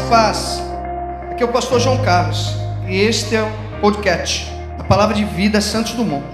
[0.00, 0.62] Paz.
[1.30, 2.54] Aqui é o pastor João Carlos.
[2.86, 6.24] E este é o podcast, a palavra de vida Santos Dumont.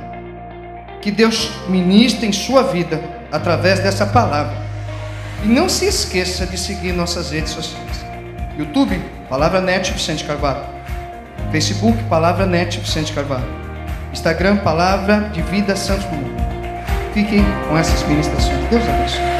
[1.01, 3.01] Que Deus ministre em sua vida
[3.31, 4.57] através dessa palavra.
[5.43, 8.05] E não se esqueça de seguir nossas redes sociais.
[8.59, 10.65] YouTube, Palavra Net Vicente Carvalho.
[11.51, 13.49] Facebook, Palavra Net Vicente Carvalho.
[14.13, 16.43] Instagram, Palavra de Vida Santos Dumont.
[17.15, 18.69] Fiquem com essas ministrações.
[18.71, 19.32] Deus abençoe.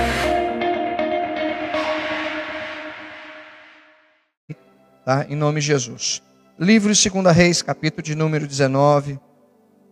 [5.05, 5.27] Tá?
[5.29, 6.23] Em nome de Jesus.
[6.57, 9.19] Livro de 2 Reis, capítulo de número 19.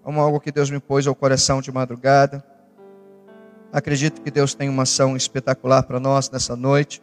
[0.05, 2.45] Como algo que Deus me pôs ao coração de madrugada.
[3.73, 7.03] Acredito que Deus tem uma ação espetacular para nós nessa noite.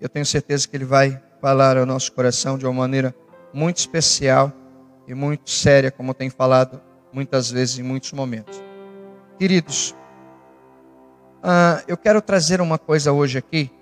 [0.00, 3.12] Eu tenho certeza que Ele vai falar ao nosso coração de uma maneira
[3.52, 4.52] muito especial
[5.08, 6.80] e muito séria, como tem falado
[7.12, 8.62] muitas vezes em muitos momentos.
[9.40, 9.90] Queridos,
[11.42, 13.72] uh, eu quero trazer uma coisa hoje aqui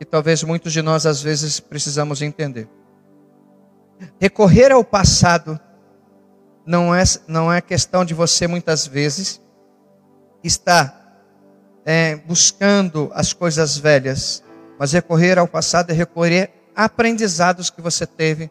[0.00, 2.66] que talvez muitos de nós às vezes precisamos entender.
[4.18, 5.60] Recorrer ao passado
[6.64, 9.42] não é, não é questão de você muitas vezes
[10.42, 11.22] estar
[11.84, 14.42] é, buscando as coisas velhas,
[14.78, 18.50] mas recorrer ao passado é recorrer a aprendizados que você teve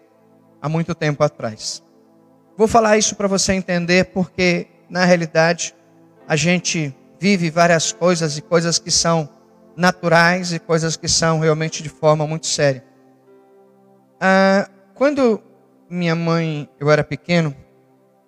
[0.61, 1.81] há muito tempo atrás.
[2.55, 5.73] Vou falar isso para você entender, porque na realidade
[6.27, 9.38] a gente vive várias coisas e coisas que são
[9.79, 12.83] naturais e coisas que são realmente de forma muito séria.
[14.19, 15.41] Ah, quando
[15.89, 17.55] minha mãe, eu era pequeno,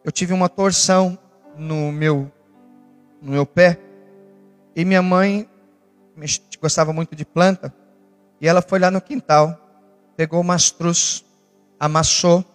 [0.02, 1.20] eu tive uma torção
[1.58, 2.32] no meu,
[3.22, 3.78] no meu pé
[4.74, 5.48] e minha mãe
[6.62, 7.74] gostava muito de planta
[8.40, 9.60] e ela foi lá no quintal,
[10.16, 11.26] pegou o mastruz,
[11.78, 12.46] amassou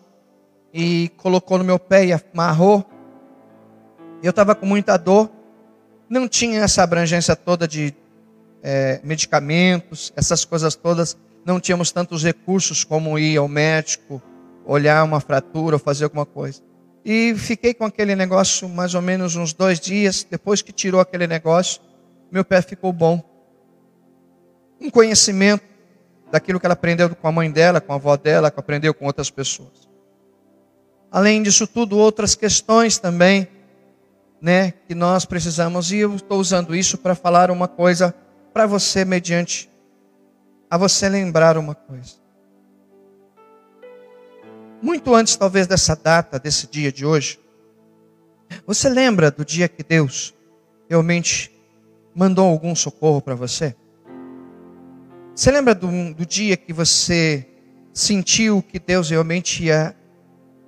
[0.72, 2.82] e colocou no meu pé e amarrou.
[4.22, 5.30] Eu estava com muita dor,
[6.08, 7.94] não tinha essa abrangência toda de
[8.62, 14.20] é, medicamentos, essas coisas todas, não tínhamos tantos recursos como ir ao médico,
[14.64, 16.60] olhar uma fratura ou fazer alguma coisa.
[17.04, 20.26] E fiquei com aquele negócio mais ou menos uns dois dias.
[20.28, 21.80] Depois que tirou aquele negócio,
[22.32, 23.22] meu pé ficou bom.
[24.80, 25.62] Um conhecimento
[26.32, 29.06] daquilo que ela aprendeu com a mãe dela, com a avó dela, que aprendeu com
[29.06, 29.88] outras pessoas.
[31.12, 33.46] Além disso tudo, outras questões também,
[34.42, 35.92] né, que nós precisamos.
[35.92, 38.12] E eu estou usando isso para falar uma coisa
[38.56, 39.70] para você mediante
[40.70, 42.14] a você lembrar uma coisa.
[44.80, 47.38] Muito antes, talvez, dessa data, desse dia de hoje,
[48.66, 50.34] você lembra do dia que Deus
[50.88, 51.52] realmente
[52.14, 53.76] mandou algum socorro para você?
[55.34, 57.46] Você lembra do, do dia que você
[57.92, 59.94] sentiu que Deus realmente ia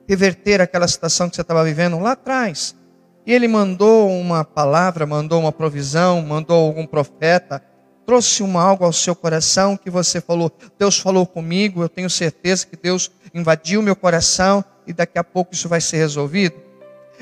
[0.07, 2.77] reverter aquela situação que você estava vivendo lá atrás?
[3.25, 7.65] E Ele mandou uma palavra, mandou uma provisão, mandou algum profeta,
[8.09, 12.67] trouxe uma algo ao seu coração que você falou, Deus falou comigo, eu tenho certeza
[12.67, 16.57] que Deus invadiu meu coração e daqui a pouco isso vai ser resolvido?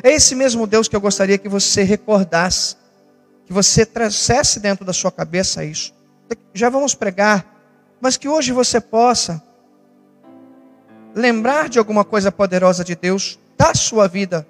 [0.00, 2.76] É esse mesmo Deus que eu gostaria que você recordasse,
[3.46, 5.92] que você trouxesse dentro da sua cabeça isso.
[6.54, 7.44] Já vamos pregar,
[8.00, 9.42] mas que hoje você possa
[11.16, 14.46] lembrar de alguma coisa poderosa de Deus da sua vida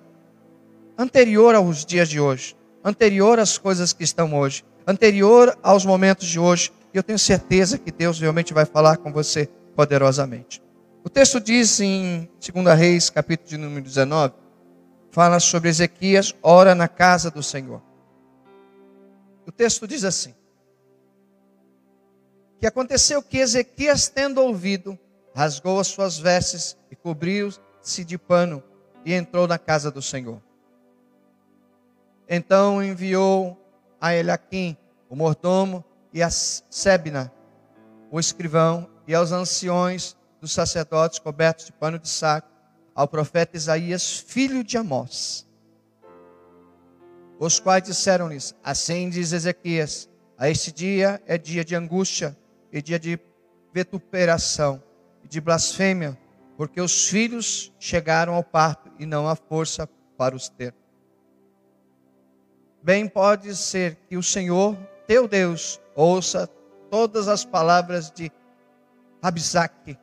[0.99, 2.55] anterior aos dias de hoje,
[2.85, 6.73] anterior às coisas que estão hoje anterior aos momentos de hoje.
[6.95, 10.63] E eu tenho certeza que Deus realmente vai falar com você poderosamente.
[11.05, 14.35] O texto diz em 2 Reis, capítulo de número 19,
[15.11, 17.83] fala sobre Ezequias, ora na casa do Senhor.
[19.47, 20.35] O texto diz assim:
[22.61, 24.99] Que aconteceu que Ezequias, tendo ouvido,
[25.35, 28.63] rasgou as suas vestes e cobriu-se de pano
[29.05, 30.43] e entrou na casa do Senhor.
[32.29, 33.57] Então enviou
[34.01, 34.77] a Eliakim,
[35.09, 37.33] o mordomo, e a Sebna,
[38.11, 42.49] o escrivão, e aos anciões dos sacerdotes cobertos de pano de saco,
[42.95, 45.47] ao profeta Isaías, filho de Amós.
[47.39, 50.09] Os quais disseram-lhes: Assim diz Ezequias:
[50.39, 52.37] A este dia é dia de angústia
[52.73, 53.19] e dia de
[53.73, 54.83] vituperação
[55.23, 56.19] e de blasfêmia,
[56.57, 60.75] porque os filhos chegaram ao parto e não há força para os ter.
[62.87, 64.79] Bem pode ser que o Senhor,
[65.09, 66.49] teu Deus, ouça
[66.89, 68.31] todas as palavras de
[69.21, 69.99] Absaque,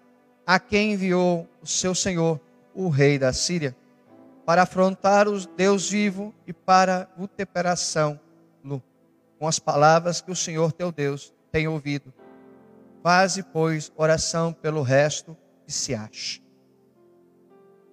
[0.45, 2.41] a quem enviou o seu Senhor,
[2.75, 3.74] o rei da Síria,
[4.45, 8.19] para afrontar o Deus vivo e para vituperação
[9.39, 12.13] com as palavras que o Senhor teu Deus tem ouvido.
[13.01, 16.41] Faze, pois, oração pelo resto que se acha.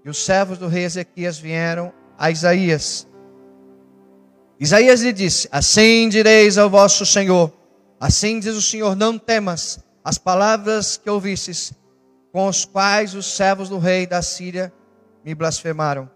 [0.05, 3.07] E os servos do rei Ezequias vieram a Isaías,
[4.61, 7.51] Isaías lhe disse: Assim direis ao vosso Senhor,
[7.99, 11.73] assim diz o Senhor: Não temas, as palavras que ouvistes,
[12.31, 14.71] com os quais os servos do rei da Síria
[15.25, 16.11] me blasfemaram.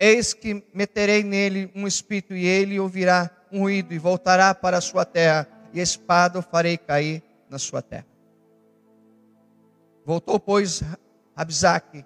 [0.00, 4.80] Eis que meterei nele um espírito, e ele ouvirá um ruído, e voltará para a
[4.80, 8.06] sua terra, e espada o farei cair na sua terra.
[10.04, 10.82] Voltou, pois,
[11.34, 12.04] Abzaque,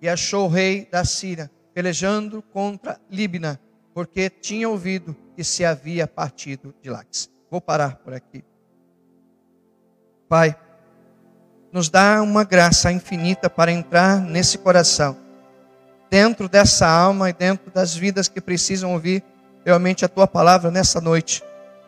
[0.00, 3.60] e achou o rei da Síria, pelejando contra Libna,
[3.94, 7.30] porque tinha ouvido que se havia partido de Lax.
[7.50, 8.44] Vou parar por aqui.
[10.28, 10.56] Pai,
[11.70, 15.16] nos dá uma graça infinita para entrar nesse coração,
[16.10, 19.22] dentro dessa alma e dentro das vidas que precisam ouvir
[19.64, 21.42] realmente a tua palavra nessa noite.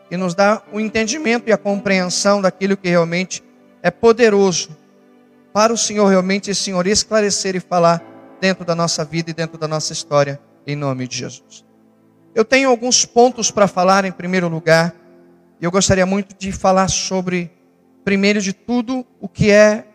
[0.09, 3.43] E nos dá o entendimento e a compreensão daquilo que realmente
[3.81, 4.75] é poderoso
[5.51, 8.03] para o Senhor realmente, Senhor, esclarecer e falar
[8.41, 11.64] dentro da nossa vida e dentro da nossa história, em nome de Jesus.
[12.35, 14.93] Eu tenho alguns pontos para falar em primeiro lugar,
[15.57, 17.49] e eu gostaria muito de falar sobre
[18.03, 19.87] primeiro de tudo, o que é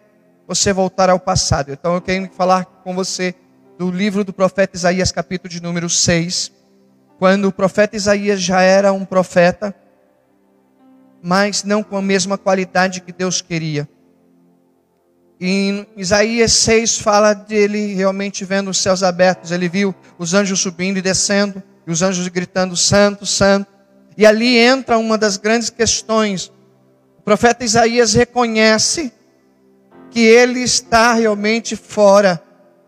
[0.48, 1.70] você voltar ao passado.
[1.70, 3.34] Então eu quero falar com você
[3.78, 6.50] do livro do profeta Isaías, capítulo de número 6,
[7.18, 9.76] quando o profeta Isaías já era um profeta,
[11.22, 13.86] mas não com a mesma qualidade que Deus queria.
[15.38, 20.96] Em Isaías 6 fala dele realmente vendo os céus abertos, ele viu os anjos subindo
[20.96, 23.70] e descendo, e os anjos gritando: Santo, Santo.
[24.16, 26.52] E ali entra uma das grandes questões
[27.20, 29.12] o profeta Isaías reconhece
[30.10, 32.42] que ele está realmente fora,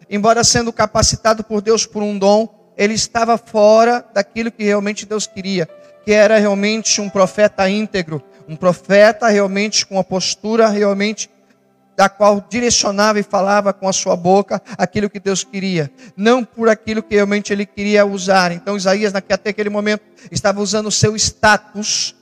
[0.09, 5.27] embora sendo capacitado por Deus por um dom, ele estava fora daquilo que realmente Deus
[5.27, 5.69] queria,
[6.03, 11.29] que era realmente um profeta íntegro, um profeta realmente com a postura realmente
[11.97, 16.69] da qual direcionava e falava com a sua boca aquilo que Deus queria, não por
[16.69, 18.53] aquilo que realmente ele queria usar.
[18.53, 22.15] Então Isaías, até aquele momento, estava usando o seu status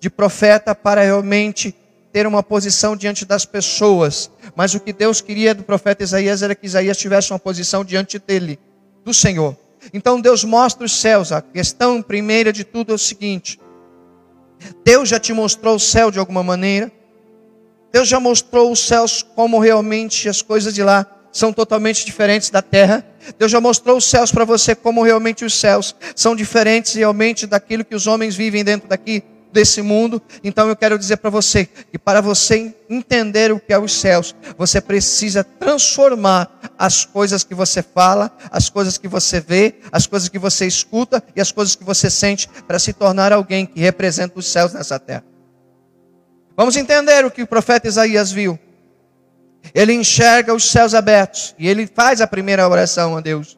[0.00, 1.74] de profeta para realmente
[2.12, 4.30] ter uma posição diante das pessoas.
[4.56, 8.18] Mas o que Deus queria do profeta Isaías era que Isaías tivesse uma posição diante
[8.18, 8.58] dele,
[9.04, 9.56] do Senhor.
[9.92, 11.32] Então Deus mostra os céus.
[11.32, 13.60] A questão primeira de tudo é o seguinte:
[14.84, 16.90] Deus já te mostrou o céu de alguma maneira.
[17.92, 22.62] Deus já mostrou os céus como realmente as coisas de lá são totalmente diferentes da
[22.62, 23.04] terra.
[23.38, 27.84] Deus já mostrou os céus para você como realmente os céus são diferentes realmente daquilo
[27.84, 30.20] que os homens vivem dentro daqui desse mundo.
[30.42, 34.34] Então eu quero dizer para você que para você entender o que é os céus,
[34.56, 40.28] você precisa transformar as coisas que você fala, as coisas que você vê, as coisas
[40.28, 44.38] que você escuta e as coisas que você sente para se tornar alguém que representa
[44.38, 45.24] os céus nessa terra.
[46.58, 48.58] Vamos entender o que o profeta Isaías viu.
[49.74, 53.56] Ele enxerga os céus abertos e ele faz a primeira oração a Deus.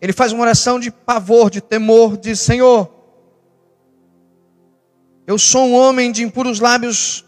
[0.00, 2.98] Ele faz uma oração de pavor, de temor, de Senhor,
[5.28, 7.22] eu sou um homem de impuros lábios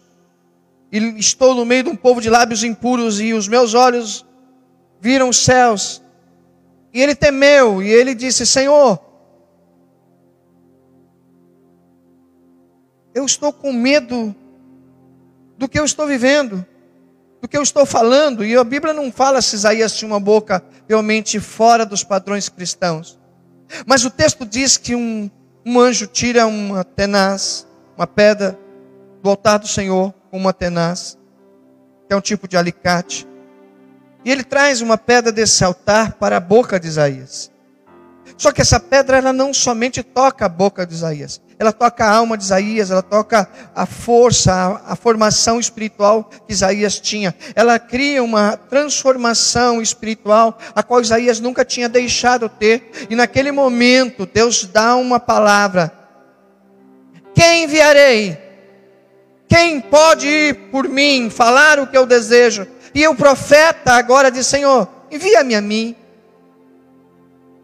[0.90, 4.24] e estou no meio de um povo de lábios impuros e os meus olhos
[4.98, 6.00] viram os céus.
[6.94, 8.98] E ele temeu e ele disse: Senhor,
[13.14, 14.34] eu estou com medo
[15.56, 16.64] do que eu estou vivendo,
[17.40, 18.44] do que eu estou falando.
[18.44, 23.18] E a Bíblia não fala se Isaías tinha uma boca realmente fora dos padrões cristãos.
[23.86, 25.30] Mas o texto diz que um,
[25.64, 27.66] um anjo tira uma tenaz
[28.00, 28.58] uma pedra
[29.22, 31.18] do altar do Senhor com uma tenaz,
[32.08, 33.28] que é um tipo de alicate.
[34.24, 37.50] E ele traz uma pedra desse altar para a boca de Isaías.
[38.38, 42.10] Só que essa pedra ela não somente toca a boca de Isaías, ela toca a
[42.10, 47.32] alma de Isaías, ela toca a força, a, a, formação espiritual que Isaías tinha.
[47.54, 52.90] Ela cria uma transformação espiritual a qual Isaías nunca tinha deixado ter.
[53.08, 56.00] E naquele momento Deus dá uma palavra
[57.40, 58.38] quem enviarei?
[59.48, 62.66] Quem pode ir por mim, falar o que eu desejo?
[62.94, 65.96] E o profeta agora diz: Senhor, envia-me a mim.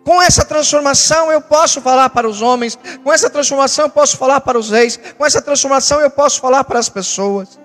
[0.06, 4.40] Com essa transformação eu posso falar para os homens, com essa transformação eu posso falar
[4.40, 7.58] para os reis, com essa transformação eu posso falar para as pessoas.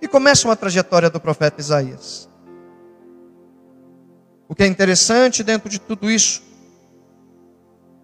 [0.00, 2.28] E começa uma trajetória do profeta Isaías.
[4.46, 6.44] O que é interessante dentro de tudo isso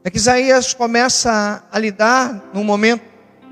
[0.02, 3.04] é que Isaías começa a lidar num momento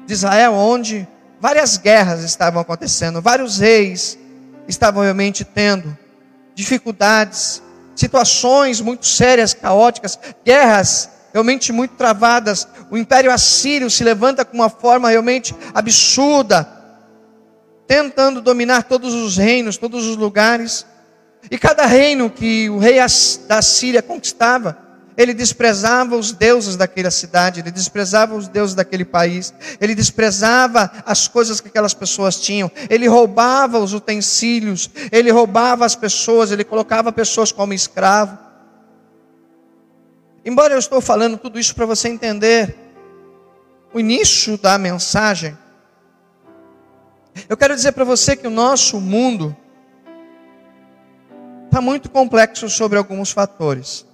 [0.04, 1.06] de Israel onde
[1.38, 4.18] várias guerras estavam acontecendo, vários reis
[4.66, 5.97] estavam realmente tendo
[6.56, 7.62] dificuldades,
[8.00, 12.66] situações muito sérias, caóticas, guerras realmente muito travadas.
[12.90, 16.66] O Império Assírio se levanta com uma forma realmente absurda,
[17.87, 20.87] tentando dominar todos os reinos, todos os lugares.
[21.50, 22.97] E cada reino que o rei
[23.47, 24.76] da Síria conquistava,
[25.17, 31.29] Ele desprezava os deuses daquela cidade, ele desprezava os deuses daquele país, ele desprezava as
[31.29, 37.12] coisas que aquelas pessoas tinham, ele roubava os utensílios, ele roubava as pessoas, ele colocava
[37.12, 38.38] pessoas como escravo.
[40.45, 42.75] Embora eu estou falando tudo isso para você entender
[43.93, 45.57] o início da mensagem,
[47.49, 49.57] eu quero dizer para você que o nosso mundo
[51.67, 54.05] está muito complexo sobre alguns fatores.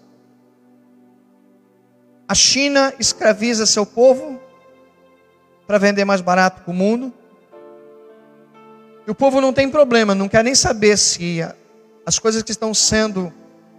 [2.29, 4.41] A China escraviza seu povo
[5.67, 7.13] para vender mais barato para o mundo.
[9.07, 11.41] E o povo não tem problema, não quer nem saber se
[12.05, 13.33] as coisas que estão sendo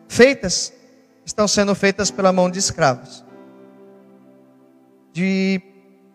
[0.08, 0.74] feitas
[1.26, 3.26] estão sendo feitas pela mão de escravos.
[5.12, 5.62] De,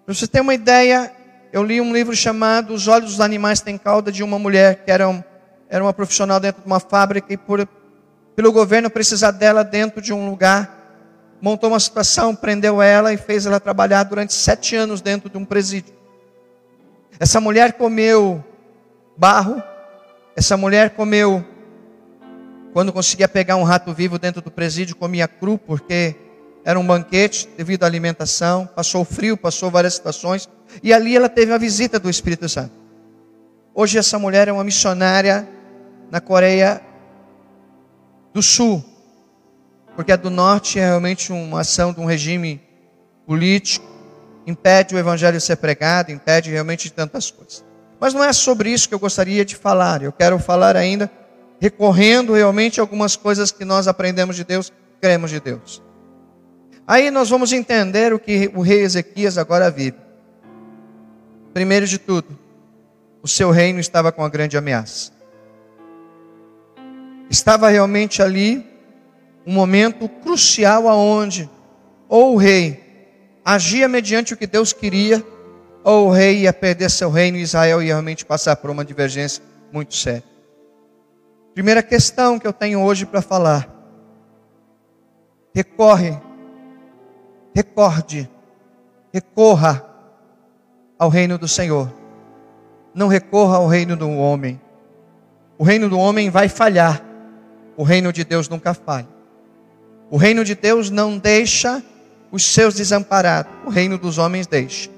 [0.07, 1.13] para você ter uma ideia,
[1.53, 4.91] eu li um livro chamado Os Olhos dos Animais Têm Cauda, de uma mulher que
[4.91, 5.23] era, um,
[5.69, 7.69] era uma profissional dentro de uma fábrica e por,
[8.35, 10.82] pelo governo precisar dela dentro de um lugar
[11.43, 15.45] montou uma situação, prendeu ela e fez ela trabalhar durante sete anos dentro de um
[15.45, 15.93] presídio.
[17.19, 18.43] Essa mulher comeu
[19.17, 19.61] barro,
[20.37, 21.45] essa mulher comeu,
[22.73, 26.15] quando conseguia pegar um rato vivo dentro do presídio, comia cru, porque
[26.65, 30.49] era um banquete devido à alimentação, passou frio, passou várias situações,
[30.81, 32.73] e ali ela teve a visita do Espírito Santo.
[33.75, 35.49] Hoje essa mulher é uma missionária
[36.09, 36.81] na Coreia
[38.33, 38.92] do Sul,
[39.95, 42.61] porque a do norte é realmente uma ação de um regime
[43.27, 43.87] político,
[44.47, 47.65] impede o evangelho ser pregado, impede realmente tantas coisas.
[48.01, 50.03] Mas não é sobre isso que eu gostaria de falar.
[50.03, 51.11] Eu quero falar ainda
[51.61, 55.81] recorrendo realmente a algumas coisas que nós aprendemos de Deus, cremos de Deus.
[56.87, 59.97] Aí nós vamos entender o que o rei Ezequias agora vive.
[61.55, 62.37] Primeiro de tudo,
[63.23, 65.13] o seu reino estava com uma grande ameaça.
[67.31, 68.72] Estava realmente ali
[69.47, 71.49] um momento crucial aonde
[72.09, 72.83] ou o rei
[73.45, 75.25] agia mediante o que Deus queria,
[75.83, 79.43] ou o rei ia perder seu reino e Israel ia realmente passar por uma divergência
[79.73, 80.23] muito séria.
[81.55, 83.69] Primeira questão que eu tenho hoje para falar.
[85.55, 86.19] Recorre,
[87.55, 88.29] recorde,
[89.13, 89.85] recorra
[90.99, 91.93] ao reino do Senhor.
[92.95, 94.61] Não recorra ao reino do homem.
[95.59, 97.03] O reino do homem vai falhar.
[97.77, 99.12] O reino de Deus nunca falha.
[100.13, 101.83] O reino de Deus não deixa
[102.31, 104.91] os seus desamparados, o reino dos homens deixa.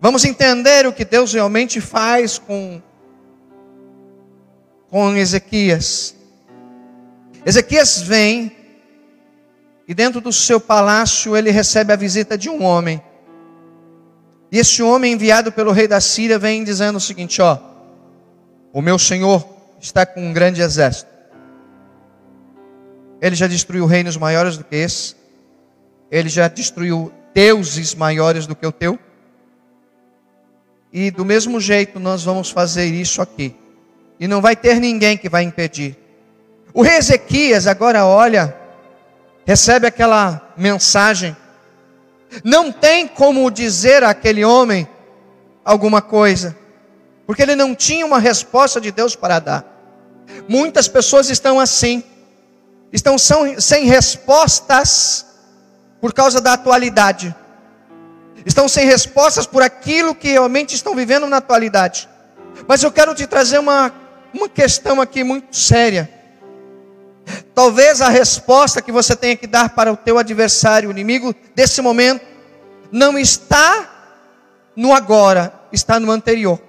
[0.00, 2.80] Vamos entender o que Deus realmente faz com,
[4.88, 6.14] com Ezequias.
[7.44, 8.56] Ezequias vem
[9.88, 13.02] e dentro do seu palácio ele recebe a visita de um homem.
[14.52, 17.58] E esse homem enviado pelo rei da Síria vem dizendo o seguinte: ó,
[18.72, 19.44] o meu senhor
[19.80, 21.11] está com um grande exército.
[23.22, 25.14] Ele já destruiu reinos maiores do que esse.
[26.10, 28.98] Ele já destruiu deuses maiores do que o teu.
[30.92, 33.54] E do mesmo jeito nós vamos fazer isso aqui.
[34.18, 35.96] E não vai ter ninguém que vai impedir.
[36.74, 38.56] O rei Ezequias agora olha,
[39.46, 41.36] recebe aquela mensagem.
[42.42, 44.88] Não tem como dizer àquele homem
[45.64, 46.56] alguma coisa,
[47.24, 49.64] porque ele não tinha uma resposta de Deus para dar.
[50.48, 52.02] Muitas pessoas estão assim
[52.92, 55.26] estão sem respostas
[56.00, 57.34] por causa da atualidade.
[58.44, 62.08] Estão sem respostas por aquilo que realmente estão vivendo na atualidade.
[62.66, 63.92] Mas eu quero te trazer uma,
[64.34, 66.10] uma questão aqui muito séria.
[67.54, 71.80] Talvez a resposta que você tenha que dar para o teu adversário, o inimigo desse
[71.80, 72.26] momento,
[72.90, 73.88] não está
[74.76, 76.60] no agora, está no anterior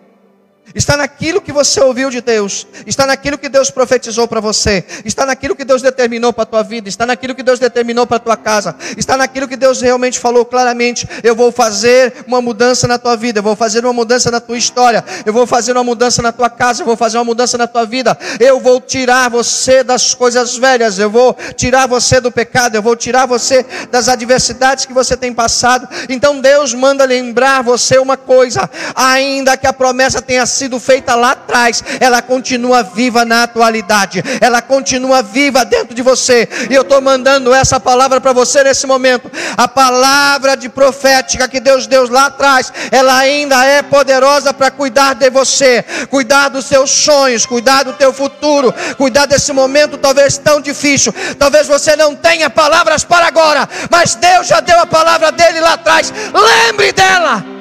[0.75, 5.25] está naquilo que você ouviu de Deus, está naquilo que Deus profetizou para você, está
[5.25, 8.20] naquilo que Deus determinou para a tua vida, está naquilo que Deus determinou para a
[8.20, 12.98] tua casa, está naquilo que Deus realmente falou claramente: eu vou fazer uma mudança na
[12.98, 16.22] tua vida, eu vou fazer uma mudança na tua história, eu vou fazer uma mudança
[16.22, 19.84] na tua casa, eu vou fazer uma mudança na tua vida, eu vou tirar você
[19.84, 24.86] das coisas velhas, eu vou tirar você do pecado, eu vou tirar você das adversidades
[24.86, 25.88] que você tem passado.
[26.10, 31.32] Então Deus manda lembrar você uma coisa, ainda que a promessa tenha sido feita lá
[31.32, 36.48] atrás, ela continua viva na atualidade, ela continua viva dentro de você.
[36.70, 39.32] E eu estou mandando essa palavra para você nesse momento.
[39.58, 45.15] A palavra de profética que Deus deu lá atrás, ela ainda é poderosa para cuidar
[45.15, 50.60] de você, cuidar dos seus sonhos, cuidar do teu futuro, cuidar desse momento talvez tão
[50.62, 51.13] difícil.
[51.38, 55.74] Talvez você não tenha palavras para agora, mas Deus já deu a palavra dele lá
[55.74, 56.13] atrás.
[56.34, 57.53] Lembre dela.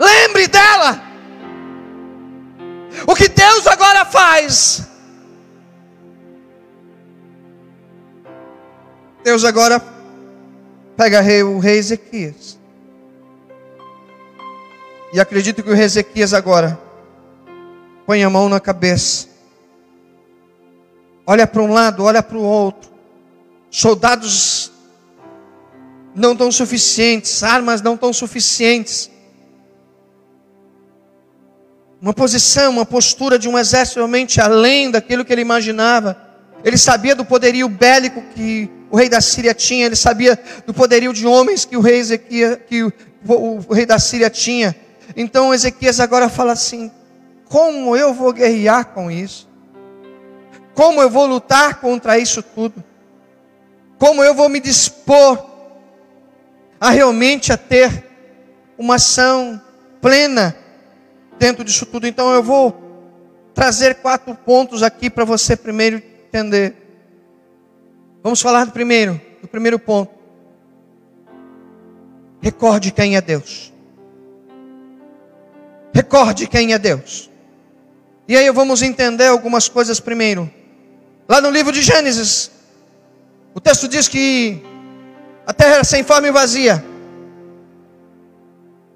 [0.00, 1.00] Lembre dela.
[3.06, 4.90] O que Deus agora faz
[9.22, 9.82] Deus agora
[10.96, 12.58] pega o rei Ezequias.
[15.12, 16.80] E acredito que o rei Ezequias agora
[18.06, 19.28] põe a mão na cabeça.
[21.26, 22.90] Olha para um lado, olha para o outro.
[23.70, 24.72] Soldados
[26.14, 29.09] não tão suficientes, armas não tão suficientes.
[32.00, 36.16] Uma posição, uma postura de um exército realmente além daquilo que ele imaginava.
[36.64, 41.12] Ele sabia do poderio bélico que o rei da Síria tinha, ele sabia do poderio
[41.12, 42.92] de homens que o rei Ezequias, que o,
[43.28, 44.74] o, o rei da Síria tinha.
[45.14, 46.90] Então Ezequias agora fala assim:
[47.44, 49.48] como eu vou guerrear com isso?
[50.74, 52.82] Como eu vou lutar contra isso tudo?
[53.98, 55.50] Como eu vou me dispor
[56.80, 58.06] a realmente a ter
[58.78, 59.60] uma ação
[60.00, 60.56] plena
[61.40, 62.06] dentro disso tudo?
[62.06, 62.78] Então eu vou
[63.54, 66.76] trazer quatro pontos aqui para você primeiro entender.
[68.22, 70.12] Vamos falar do primeiro, do primeiro ponto.
[72.42, 73.72] Recorde quem é Deus.
[75.94, 77.30] Recorde quem é Deus.
[78.28, 80.48] E aí vamos entender algumas coisas primeiro.
[81.26, 82.50] Lá no livro de Gênesis,
[83.54, 84.62] o texto diz que
[85.46, 86.84] a terra era sem forma e vazia.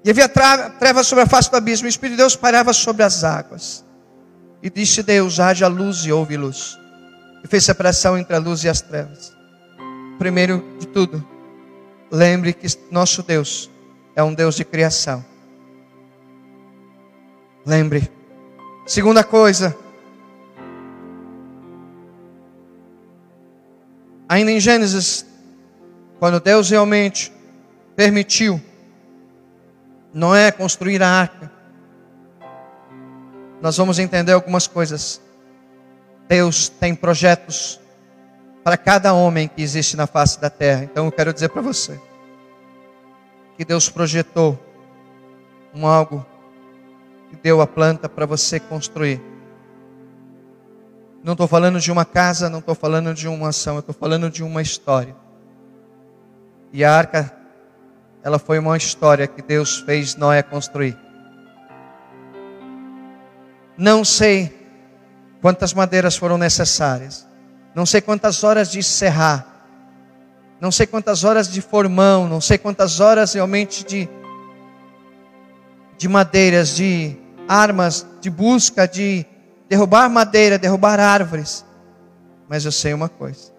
[0.05, 1.87] E havia trevas sobre a face do abismo.
[1.87, 3.83] O Espírito de Deus parava sobre as águas.
[4.61, 6.77] E disse Deus: haja luz e houve luz.
[7.43, 9.35] E fez separação entre a luz e as trevas.
[10.19, 11.27] Primeiro de tudo,
[12.11, 13.67] lembre que nosso Deus
[14.15, 15.25] é um Deus de criação.
[17.65, 18.11] Lembre.
[18.85, 19.75] Segunda coisa.
[24.29, 25.25] Ainda em Gênesis,
[26.19, 27.33] quando Deus realmente
[27.95, 28.61] permitiu
[30.15, 31.51] Noé construir a arca,
[33.61, 35.21] nós vamos entender algumas coisas.
[36.25, 37.81] Deus tem projetos
[38.63, 40.85] para cada homem que existe na face da terra.
[40.85, 41.99] Então eu quero dizer para você
[43.57, 44.57] que Deus projetou
[45.73, 46.25] um algo
[47.33, 49.21] e deu a planta para você construir.
[51.21, 54.29] Não estou falando de uma casa, não estou falando de uma ação, eu estou falando
[54.29, 55.13] de uma história.
[56.71, 57.35] E a arca,
[58.25, 60.97] ela foi uma história que Deus fez Noé construir.
[63.77, 64.51] Não sei
[65.43, 67.27] quantas madeiras foram necessárias,
[67.75, 69.45] não sei quantas horas de serrar,
[70.59, 74.09] não sei quantas horas de formão, não sei quantas horas realmente de,
[75.95, 77.15] de madeiras, de
[77.47, 79.23] armas de busca de
[79.69, 81.63] derrubar madeira, derrubar árvores.
[82.49, 83.53] Mas eu sei uma coisa: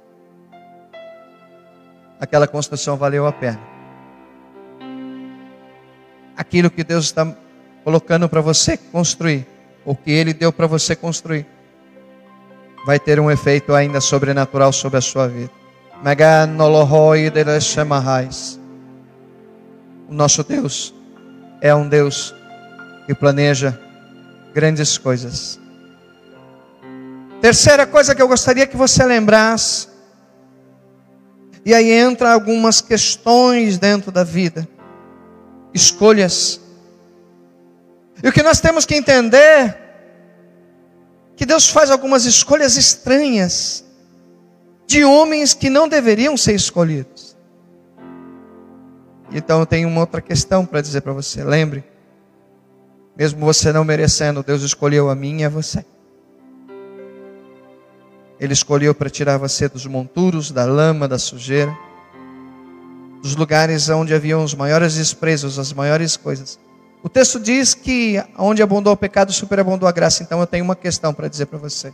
[2.19, 3.76] aquela construção valeu a pena.
[6.37, 7.27] Aquilo que Deus está
[7.83, 9.47] colocando para você construir,
[9.85, 11.47] o que Ele deu para você construir,
[12.85, 15.51] vai ter um efeito ainda sobrenatural sobre a sua vida.
[20.09, 20.95] O nosso Deus
[21.61, 22.35] é um Deus
[23.09, 23.79] e planeja
[24.55, 25.59] grandes coisas.
[27.41, 29.89] Terceira coisa que eu gostaria que você lembrasse,
[31.65, 34.69] e aí entra algumas questões dentro da vida,
[35.73, 36.61] escolhas.
[38.23, 39.77] E o que nós temos que entender
[41.37, 43.85] que Deus faz algumas escolhas estranhas
[44.87, 47.37] de homens que não deveriam ser escolhidos.
[49.31, 51.45] Então eu tenho uma outra questão para dizer para você.
[51.45, 51.85] Lembre,
[53.17, 55.85] mesmo você não merecendo, Deus escolheu a mim e a você.
[58.39, 61.77] Ele escolheu para tirar você dos monturos, da lama, da sujeira,
[63.27, 66.61] dos lugares onde haviam os maiores desprezos, as maiores coisas.
[67.03, 70.23] O texto diz que onde abundou o pecado, superabundou a graça.
[70.23, 71.93] Então eu tenho uma questão para dizer para você.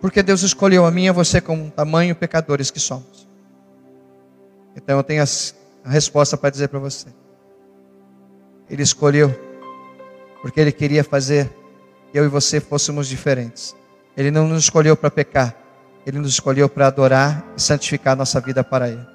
[0.00, 3.28] Porque Deus escolheu a mim e a você como tamanho pecadores que somos.
[4.76, 7.08] Então eu tenho a resposta para dizer para você.
[8.70, 9.34] Ele escolheu,
[10.40, 11.50] porque Ele queria fazer
[12.12, 13.74] que eu e você fôssemos diferentes.
[14.16, 15.56] Ele não nos escolheu para pecar,
[16.08, 19.06] Ele nos escolheu para adorar e santificar nossa vida para Ele.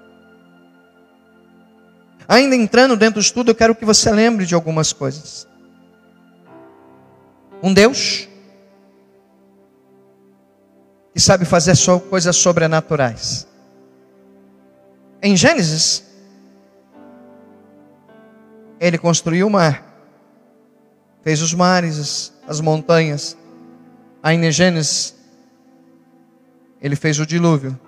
[2.28, 5.48] Ainda entrando dentro do estudo, eu quero que você lembre de algumas coisas.
[7.64, 8.30] Um Deus
[11.16, 11.74] que sabe fazer
[12.12, 13.48] coisas sobrenaturais.
[15.20, 16.04] Em Gênesis,
[18.80, 19.84] ele construiu o mar,
[21.24, 23.36] fez os mares, as montanhas.
[24.22, 25.23] Aí em Gênesis,
[26.84, 27.80] ele fez o dilúvio.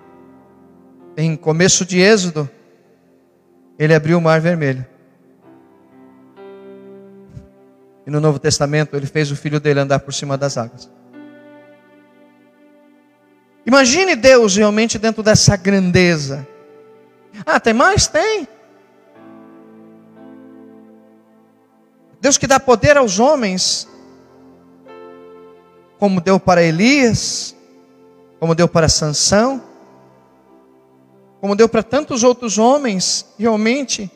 [1.18, 2.48] Em começo de Êxodo,
[3.78, 4.86] ele abriu o mar vermelho.
[8.06, 10.90] E no Novo Testamento, ele fez o filho dele andar por cima das águas.
[13.66, 16.46] Imagine Deus realmente dentro dessa grandeza.
[17.44, 18.06] Ah, tem mais?
[18.06, 18.48] Tem.
[22.20, 23.88] Deus que dá poder aos homens,
[25.98, 27.55] como deu para Elias,
[28.38, 29.62] como deu para Sansão,
[31.40, 34.10] como deu para tantos outros homens, realmente.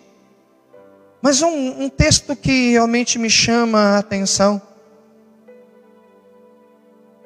[1.23, 4.61] Mas um, um texto que realmente me chama a atenção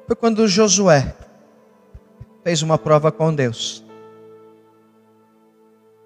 [0.05, 1.15] foi quando Josué
[2.43, 3.83] fez uma prova com Deus.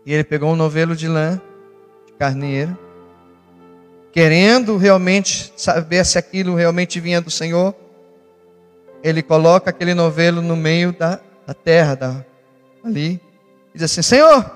[0.06, 1.41] E ele pegou um novelo de lã,
[2.08, 2.78] de carneiro,
[4.12, 7.75] querendo realmente saber se aquilo realmente vinha do Senhor.
[9.03, 12.25] Ele coloca aquele novelo no meio da, da terra, da,
[12.83, 13.21] ali,
[13.73, 14.51] e diz assim: Senhor,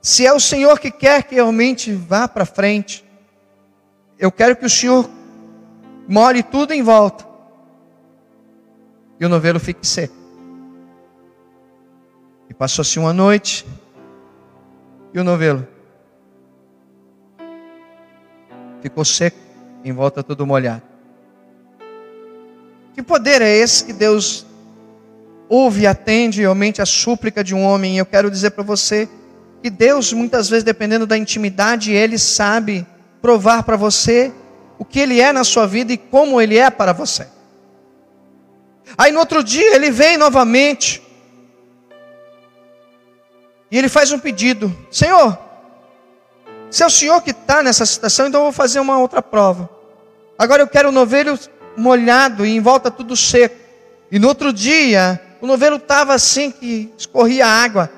[0.00, 3.04] se é o Senhor que quer que realmente vá para frente,
[4.18, 5.08] eu quero que o Senhor
[6.08, 7.26] more tudo em volta
[9.18, 10.14] e o novelo fique seco.
[12.50, 13.64] E passou-se uma noite
[15.14, 15.66] e o novelo
[18.80, 19.38] ficou seco,
[19.84, 20.91] em volta tudo molhado.
[22.94, 24.46] Que poder é esse que Deus
[25.48, 27.98] ouve e atende realmente a súplica de um homem?
[27.98, 29.08] Eu quero dizer para você
[29.62, 32.86] que Deus, muitas vezes, dependendo da intimidade, Ele sabe
[33.20, 34.32] provar para você
[34.78, 37.26] o que Ele é na sua vida e como Ele é para você.
[38.96, 41.02] Aí no outro dia ele vem novamente.
[43.70, 45.38] E ele faz um pedido: Senhor,
[46.70, 49.68] se é o Senhor que está nessa situação, então eu vou fazer uma outra prova.
[50.38, 51.38] Agora eu quero o novelo
[51.76, 53.56] molhado e em volta tudo seco.
[54.10, 57.90] E no outro dia, o novelo estava assim que escorria água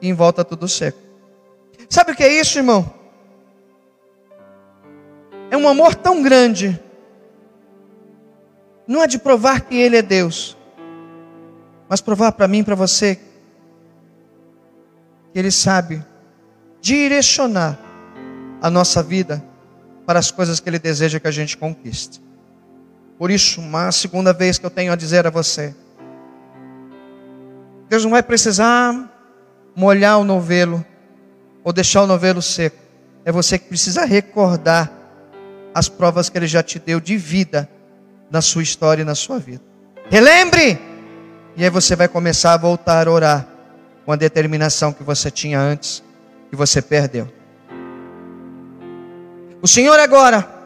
[0.00, 0.98] e em volta tudo seco.
[1.88, 2.92] Sabe o que é isso, irmão?
[5.50, 6.80] É um amor tão grande
[8.90, 10.56] não é de provar que Ele é Deus,
[11.88, 13.14] mas provar para mim para você
[15.32, 16.04] que Ele sabe
[16.80, 17.78] direcionar
[18.60, 19.44] a nossa vida
[20.04, 22.20] para as coisas que Ele deseja que a gente conquiste.
[23.20, 25.74] Por isso, uma segunda vez que eu tenho a dizer a você:
[27.86, 28.94] Deus não vai precisar
[29.76, 30.82] molhar o novelo
[31.62, 32.78] ou deixar o novelo seco.
[33.22, 34.90] É você que precisa recordar
[35.74, 37.68] as provas que Ele já te deu de vida
[38.30, 39.62] na sua história e na sua vida.
[40.08, 40.80] Relembre!
[41.58, 43.46] E aí você vai começar a voltar a orar
[44.06, 46.02] com a determinação que você tinha antes,
[46.48, 47.30] que você perdeu.
[49.60, 50.59] O Senhor agora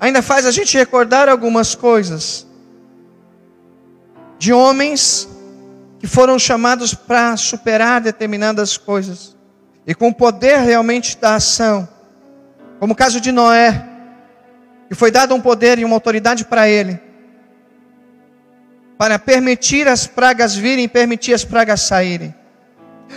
[0.00, 2.46] ainda faz a gente recordar algumas coisas
[4.38, 5.28] de homens
[5.98, 9.36] que foram chamados para superar determinadas coisas
[9.86, 11.86] e com o poder realmente da ação,
[12.78, 13.86] como o caso de Noé,
[14.90, 16.98] e foi dado um poder e uma autoridade para ele,
[18.96, 22.34] para permitir as pragas virem permitir as pragas saírem.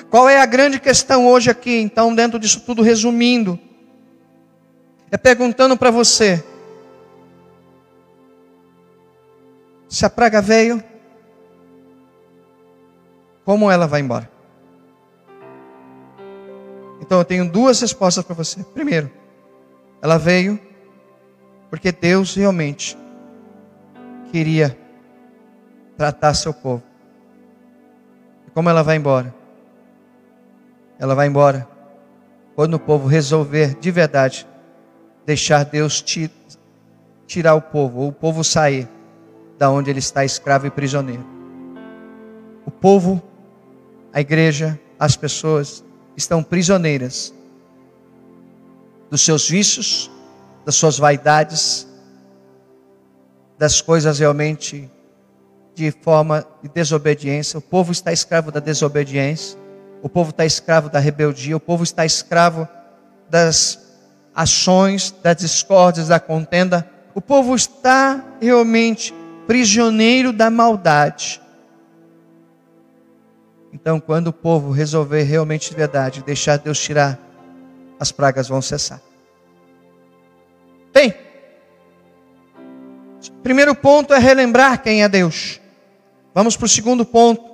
[0.09, 3.59] Qual é a grande questão hoje aqui, então, dentro disso tudo, resumindo?
[5.11, 6.43] É perguntando para você:
[9.93, 10.83] se a praga veio,
[13.45, 14.27] como ela vai embora?
[16.99, 18.63] Então eu tenho duas respostas para você.
[18.73, 19.11] Primeiro,
[20.01, 20.59] ela veio
[21.69, 22.97] porque Deus realmente
[24.31, 24.75] queria
[25.95, 26.81] tratar seu povo.
[28.47, 29.31] E como ela vai embora?
[30.97, 31.67] Ela vai embora
[32.55, 34.47] quando o povo resolver de verdade
[35.23, 36.03] deixar Deus
[37.27, 38.87] tirar o povo, ou o povo sair
[39.57, 41.25] da onde ele está escravo e prisioneiro.
[42.65, 43.21] O povo,
[44.11, 45.83] a igreja, as pessoas
[46.15, 47.33] estão prisioneiras
[49.09, 50.09] dos seus vícios,
[50.65, 51.87] das suas vaidades,
[53.57, 54.89] das coisas realmente
[55.75, 57.57] de forma de desobediência.
[57.57, 59.57] O povo está escravo da desobediência,
[60.01, 62.67] o povo está escravo da rebeldia, o povo está escravo
[63.29, 63.79] das
[64.35, 66.89] ações, das discórdias, da contenda.
[67.15, 69.13] O povo está realmente
[69.45, 71.41] prisioneiro da maldade.
[73.71, 77.19] Então, quando o povo resolver realmente de verdade deixar Deus tirar,
[77.99, 79.01] as pragas vão cessar.
[80.93, 81.13] Bem,
[83.41, 85.59] primeiro ponto é relembrar quem é Deus.
[86.33, 87.51] Vamos para o segundo ponto.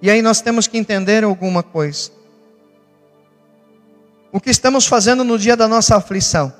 [0.00, 2.10] E aí nós temos que entender alguma coisa.
[4.32, 6.52] O que estamos fazendo no dia da nossa aflição?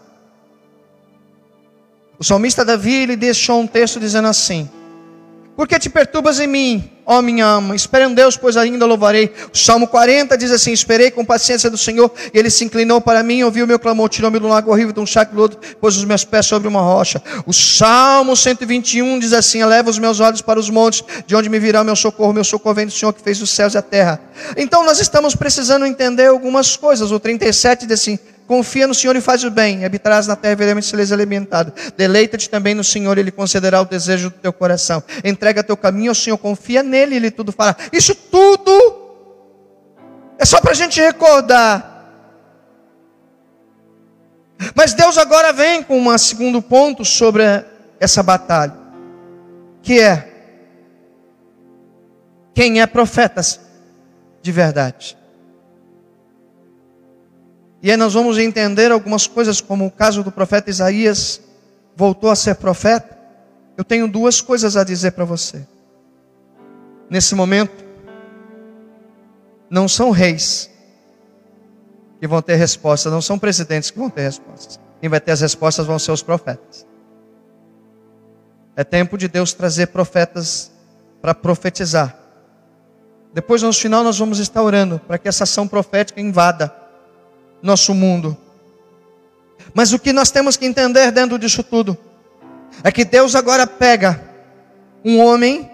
[2.18, 4.68] O salmista Davi ele deixou um texto dizendo assim:
[5.54, 7.76] Por que te perturbas em mim, ó minha alma?
[7.76, 9.30] Espere em Deus, pois ainda louvarei.
[9.52, 13.22] O Salmo 40 diz assim: Esperei com paciência do Senhor, e ele se inclinou para
[13.22, 16.06] mim, ouviu o meu clamor, tirou-me do lago horrível de um chaco lodo, pôs os
[16.06, 17.22] meus pés sobre uma rocha.
[17.44, 21.58] O Salmo 121 diz assim: Eleva os meus olhos para os montes, de onde me
[21.58, 23.82] virá o meu socorro, meu socorro vem do Senhor que fez os céus e a
[23.82, 24.18] terra.
[24.56, 27.12] Então nós estamos precisando entender algumas coisas.
[27.12, 30.56] O 37 diz assim: Confia no Senhor e faz o bem, habitarás na terra e
[30.56, 31.72] veremos se lhes alimentado.
[31.96, 35.02] Deleita-te também no Senhor, Ele concederá o desejo do teu coração.
[35.24, 37.76] Entrega teu caminho ao Senhor, confia nele, Ele tudo fará.
[37.92, 39.06] Isso tudo
[40.38, 41.94] é só para a gente recordar.
[44.74, 47.42] Mas Deus agora vem com um segundo ponto sobre
[47.98, 48.74] essa batalha,
[49.82, 50.32] que é
[52.54, 53.60] quem é profetas
[54.40, 55.16] de verdade.
[57.86, 61.40] E aí nós vamos entender algumas coisas, como o caso do profeta Isaías
[61.94, 63.16] voltou a ser profeta.
[63.76, 65.64] Eu tenho duas coisas a dizer para você.
[67.08, 67.84] Nesse momento,
[69.70, 70.68] não são reis
[72.18, 74.80] que vão ter respostas, não são presidentes que vão ter respostas.
[75.00, 76.84] Quem vai ter as respostas vão ser os profetas.
[78.74, 80.72] É tempo de Deus trazer profetas
[81.22, 82.18] para profetizar.
[83.32, 86.84] Depois, no final, nós vamos estar orando para que essa ação profética invada
[87.62, 88.36] nosso mundo.
[89.74, 91.96] Mas o que nós temos que entender dentro disso tudo
[92.82, 94.22] é que Deus agora pega
[95.04, 95.70] um homem,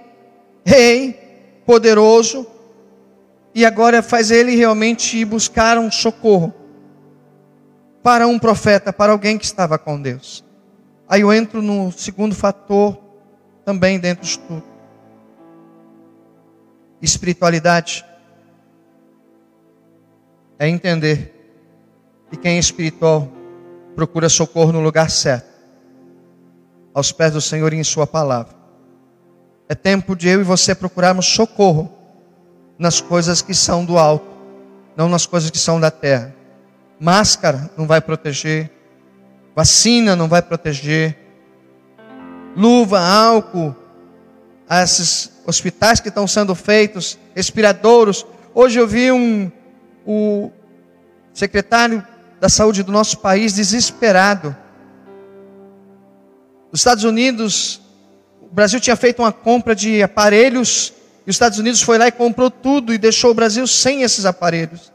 [0.64, 2.47] rei, poderoso,
[3.55, 6.55] e agora faz ele realmente ir buscar um socorro
[8.03, 10.45] para um profeta, para alguém que estava com Deus.
[11.09, 12.99] Aí eu entro no segundo fator
[13.64, 14.64] também dentro disso tudo.
[17.01, 18.05] Espiritualidade
[20.59, 21.32] é entender
[22.33, 23.31] e quem é espiritual
[23.95, 25.53] procura socorro no lugar certo,
[26.95, 28.55] aos pés do Senhor e em Sua palavra.
[29.68, 31.92] É tempo de eu e você procurarmos socorro
[32.79, 34.27] nas coisas que são do alto,
[34.97, 36.35] não nas coisas que são da terra.
[36.99, 38.71] Máscara não vai proteger,
[39.55, 41.18] vacina não vai proteger,
[42.57, 43.75] luva, álcool,
[44.71, 48.27] esses hospitais que estão sendo feitos, respiradouros.
[48.55, 49.51] Hoje eu vi um,
[50.07, 50.51] o
[51.33, 52.05] secretário
[52.42, 54.57] da saúde do nosso país desesperado.
[56.72, 57.81] Os Estados Unidos,
[58.40, 60.92] o Brasil tinha feito uma compra de aparelhos
[61.24, 64.24] e os Estados Unidos foi lá e comprou tudo e deixou o Brasil sem esses
[64.24, 64.92] aparelhos.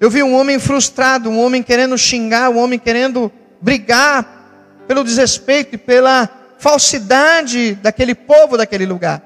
[0.00, 3.30] Eu vi um homem frustrado, um homem querendo xingar, um homem querendo
[3.60, 9.22] brigar pelo desrespeito e pela falsidade daquele povo daquele lugar.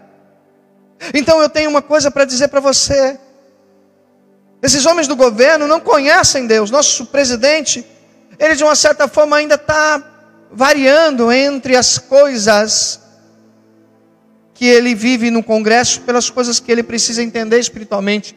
[1.14, 3.16] Então eu tenho uma coisa para dizer para você.
[4.62, 6.70] Esses homens do governo não conhecem Deus.
[6.70, 7.84] Nosso presidente,
[8.38, 10.00] ele de uma certa forma ainda está
[10.52, 13.00] variando entre as coisas
[14.54, 18.36] que ele vive no Congresso pelas coisas que ele precisa entender espiritualmente.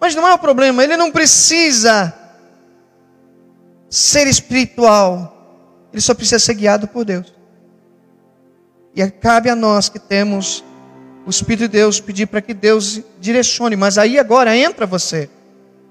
[0.00, 2.12] Mas não é o problema, ele não precisa
[3.88, 7.32] ser espiritual, ele só precisa ser guiado por Deus.
[8.96, 10.64] E cabe a nós que temos
[11.24, 15.30] o Espírito de Deus pedir para que Deus direcione, mas aí agora entra você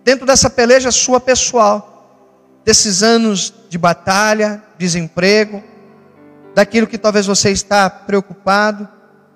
[0.04, 5.64] dentro dessa peleja sua pessoal, desses anos de batalha, desemprego,
[6.54, 8.88] daquilo que talvez você está preocupado,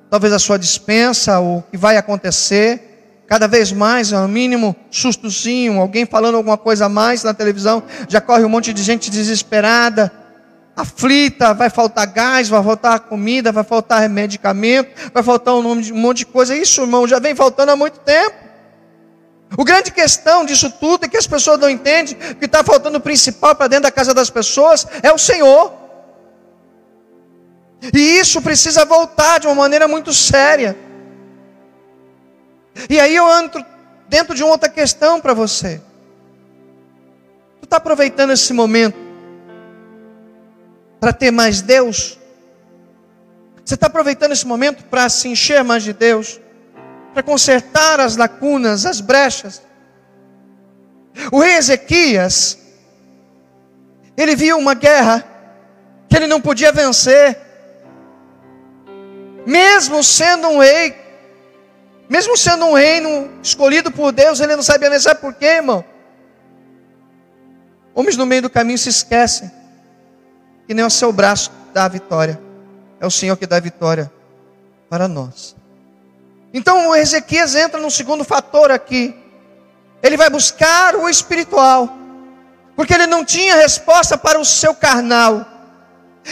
[0.09, 5.79] talvez a sua dispensa, o que vai acontecer, cada vez mais, é um mínimo sustozinho,
[5.79, 10.11] alguém falando alguma coisa a mais na televisão, já corre um monte de gente desesperada,
[10.75, 16.25] aflita, vai faltar gás, vai faltar comida, vai faltar medicamento, vai faltar um monte de
[16.25, 16.55] coisa.
[16.55, 18.44] Isso, irmão, já vem faltando há muito tempo.
[19.57, 23.01] O grande questão disso tudo é que as pessoas não entendem que está faltando o
[23.01, 25.71] principal para dentro da casa das pessoas é o Senhor.
[27.93, 30.75] E isso precisa voltar de uma maneira muito séria.
[32.89, 33.63] E aí eu entro
[34.07, 35.81] dentro de uma outra questão para você.
[37.61, 38.97] Tu está aproveitando esse momento
[40.99, 42.17] para ter mais Deus?
[43.63, 46.39] Você está aproveitando esse momento para se encher mais de Deus?
[47.15, 49.61] Para consertar as lacunas, as brechas.
[51.31, 52.57] O rei Ezequias,
[54.17, 55.23] ele viu uma guerra
[56.09, 57.39] que ele não podia vencer,
[59.45, 60.93] mesmo sendo um rei,
[62.09, 65.85] mesmo sendo um reino escolhido por Deus, ele não sabia nem sabe por quê, irmão.
[67.93, 69.49] Homens no meio do caminho se esquecem
[70.67, 72.41] que nem o seu braço dá a vitória,
[72.99, 74.11] é o Senhor que dá a vitória
[74.89, 75.55] para nós.
[76.55, 79.13] Então o Ezequias entra no segundo fator aqui.
[80.01, 81.89] Ele vai buscar o espiritual,
[82.77, 85.45] porque ele não tinha resposta para o seu carnal.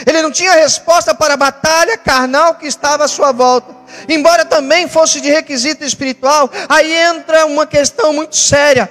[0.05, 3.75] Ele não tinha resposta para a batalha carnal que estava à sua volta.
[4.07, 8.89] embora também fosse de requisito espiritual, aí entra uma questão muito séria.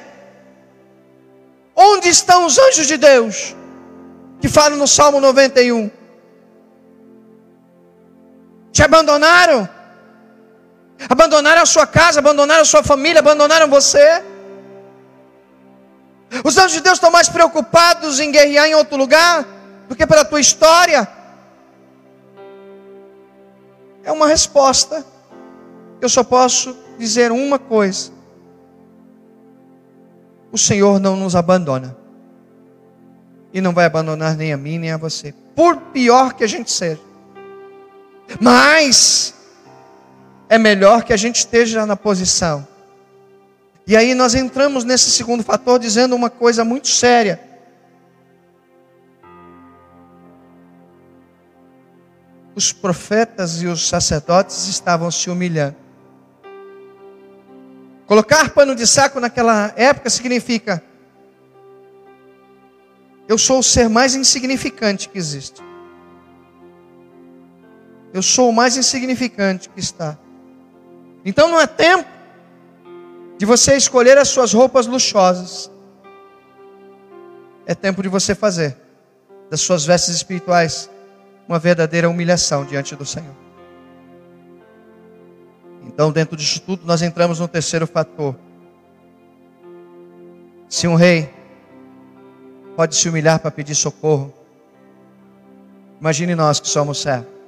[1.74, 3.56] Onde estão os anjos de Deus?
[4.38, 5.90] Que falam no Salmo 91.
[8.70, 9.81] Te abandonaram?
[11.08, 14.22] Abandonaram a sua casa, abandonaram a sua família, abandonaram você?
[16.44, 19.46] Os anjos de Deus estão mais preocupados em guerrear em outro lugar
[19.88, 21.06] do que pela tua história?
[24.02, 25.04] É uma resposta.
[26.00, 28.10] Eu só posso dizer uma coisa:
[30.50, 31.96] o Senhor não nos abandona.
[33.52, 35.34] E não vai abandonar nem a mim, nem a você.
[35.54, 37.00] Por pior que a gente seja.
[38.40, 39.34] Mas
[40.52, 42.68] é melhor que a gente esteja na posição.
[43.86, 47.40] E aí nós entramos nesse segundo fator dizendo uma coisa muito séria.
[52.54, 55.76] Os profetas e os sacerdotes estavam se humilhando.
[58.06, 60.82] Colocar pano de saco naquela época significa
[63.26, 65.62] eu sou o ser mais insignificante que existe.
[68.12, 70.18] Eu sou o mais insignificante que está.
[71.24, 72.08] Então não é tempo
[73.38, 75.70] de você escolher as suas roupas luxuosas.
[77.66, 78.76] É tempo de você fazer
[79.50, 80.90] das suas vestes espirituais
[81.46, 83.34] uma verdadeira humilhação diante do Senhor.
[85.84, 88.34] Então, dentro disso tudo, nós entramos no terceiro fator.
[90.68, 91.28] Se um rei
[92.76, 94.32] pode se humilhar para pedir socorro,
[96.00, 97.41] imagine nós que somos servos.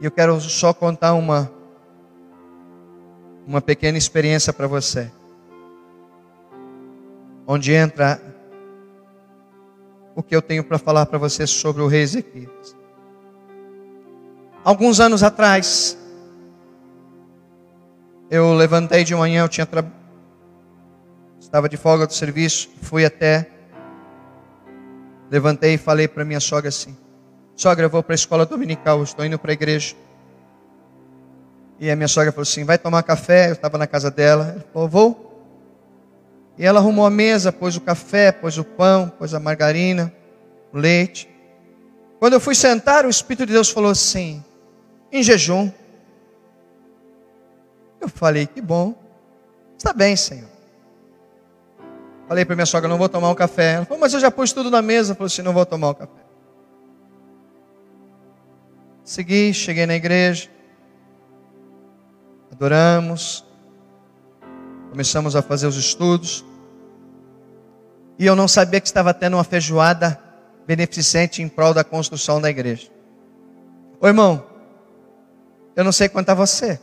[0.00, 1.50] E eu quero só contar uma
[3.46, 5.10] uma pequena experiência para você.
[7.46, 8.22] Onde entra
[10.14, 12.76] o que eu tenho para falar para você sobre o rei Ezequias.
[14.62, 15.98] Alguns anos atrás,
[18.30, 19.84] eu levantei de manhã, eu tinha tra...
[21.40, 23.50] estava de folga do serviço, fui até
[25.30, 26.96] levantei e falei para minha sogra assim:
[27.60, 29.94] "Sogra, eu vou para a escola dominical, estou indo para a igreja.
[31.78, 33.50] E a minha sogra falou assim: vai tomar café?
[33.50, 34.52] Eu estava na casa dela.
[34.54, 35.44] Ela falou: vou.
[36.56, 40.10] E ela arrumou a mesa, pôs o café, pôs o pão, pôs a margarina,
[40.72, 41.28] o leite.
[42.18, 44.42] Quando eu fui sentar, o Espírito de Deus falou assim:
[45.12, 45.70] em jejum.
[48.00, 48.94] Eu falei: que bom.
[49.76, 50.48] Está bem, Senhor.
[52.26, 53.74] Falei para minha sogra: não vou tomar um café.
[53.74, 55.14] Ela falou: mas eu já pus tudo na mesa.
[55.14, 56.19] Falou assim: não vou tomar um café.
[59.10, 60.48] Segui, cheguei na igreja
[62.52, 63.44] adoramos,
[64.88, 66.44] começamos a fazer os estudos,
[68.20, 70.16] e eu não sabia que estava tendo uma feijoada
[70.64, 72.88] beneficente em prol da construção da igreja.
[74.00, 74.46] Ô irmão,
[75.74, 76.78] eu não sei quanto a você,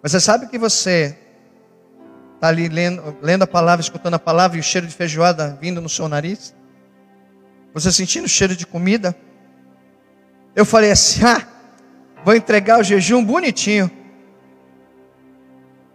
[0.00, 1.18] mas você sabe que você
[2.36, 5.80] está ali lendo, lendo a palavra, escutando a palavra e o cheiro de feijoada vindo
[5.80, 6.54] no seu nariz?
[7.72, 9.12] Você sentindo o cheiro de comida?
[10.54, 11.42] Eu falei assim: ah,
[12.24, 13.90] vou entregar o jejum bonitinho.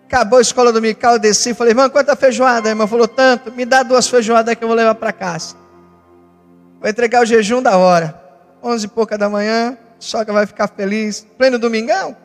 [0.05, 2.67] Acabou a escola dominical, eu desci, falei, irmão, quanta feijoada?
[2.67, 5.55] A irmã falou, tanto, me dá duas feijoadas que eu vou levar para casa.
[6.79, 8.19] Vou entregar o jejum da hora.
[8.63, 11.27] Onze e pouca da manhã, sogra vai ficar feliz.
[11.37, 12.17] Pleno domingão.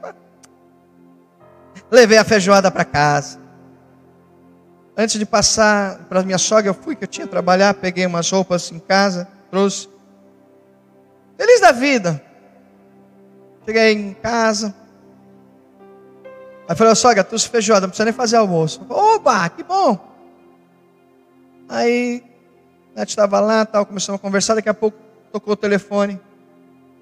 [1.91, 3.39] Levei a feijoada para casa.
[4.97, 8.31] Antes de passar para minha sogra, eu fui que eu tinha que trabalhar, peguei umas
[8.31, 9.89] roupas em casa, trouxe.
[11.45, 12.25] Feliz da vida.
[13.67, 14.75] Cheguei em casa,
[16.67, 18.81] Aí falou, sogra, trouxe feijoada, não precisa nem fazer almoço.
[18.89, 19.99] Oba, que bom.
[21.69, 22.25] Aí,
[22.97, 24.97] gente estava lá, tal, começamos a conversar, daqui a pouco
[25.31, 26.19] tocou o telefone.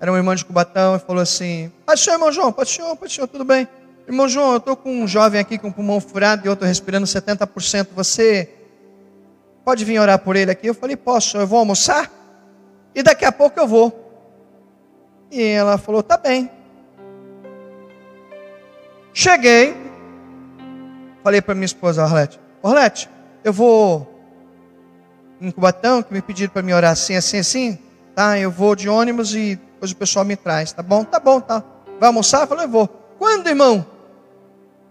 [0.00, 3.12] Era um irmão de Cubatão e falou assim, pode senhor, irmão João, pode senhor, pode
[3.12, 3.68] senhor, tudo bem.
[4.08, 7.06] Irmão João, eu estou com um jovem aqui com o pulmão furado e outro respirando
[7.06, 7.90] 70%.
[7.94, 8.52] Você
[9.64, 10.66] pode vir orar por ele aqui?
[10.66, 12.10] Eu falei, posso, eu vou almoçar?
[12.92, 14.01] E daqui a pouco eu vou.
[15.32, 16.50] E ela falou, tá bem.
[19.14, 19.74] Cheguei,
[21.24, 23.08] falei para minha esposa, Arlete, Arlete,
[23.42, 24.06] eu vou
[25.40, 27.78] em Cubatão, que me pediram para me orar assim, assim, assim,
[28.14, 28.38] tá?
[28.38, 31.02] Eu vou de ônibus e depois o pessoal me traz, tá bom?
[31.02, 31.64] Tá bom, tá.
[31.98, 32.42] Vai almoçar?
[32.42, 32.86] Eu falei, eu vou.
[33.18, 33.86] Quando, irmão?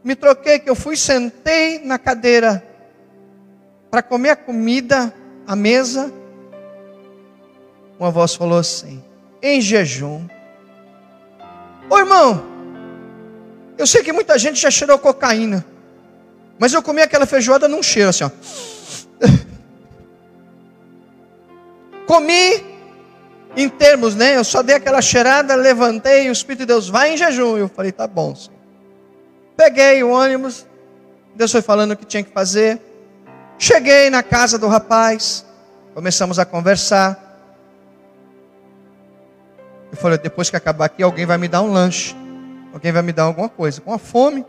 [0.03, 2.63] Me troquei, que eu fui, sentei na cadeira
[3.91, 5.13] para comer a comida,
[5.45, 6.11] a mesa.
[7.99, 9.03] Uma voz falou assim,
[9.41, 10.27] em jejum.
[11.89, 12.45] Ô irmão,
[13.77, 15.65] eu sei que muita gente já cheirou cocaína.
[16.59, 18.29] Mas eu comi aquela feijoada num cheiro assim, ó.
[22.05, 22.63] Comi,
[23.55, 24.37] em termos, né?
[24.37, 27.57] Eu só dei aquela cheirada, levantei, o Espírito de Deus vai em jejum.
[27.57, 28.59] Eu falei, tá bom, Senhor.
[29.57, 30.65] Peguei o ônibus,
[31.35, 32.79] Deus foi falando o que tinha que fazer.
[33.57, 35.45] Cheguei na casa do rapaz,
[35.93, 37.30] começamos a conversar.
[39.91, 42.15] Eu falei, depois que acabar aqui, alguém vai me dar um lanche.
[42.73, 43.81] Alguém vai me dar alguma coisa.
[43.81, 44.45] Com a fome.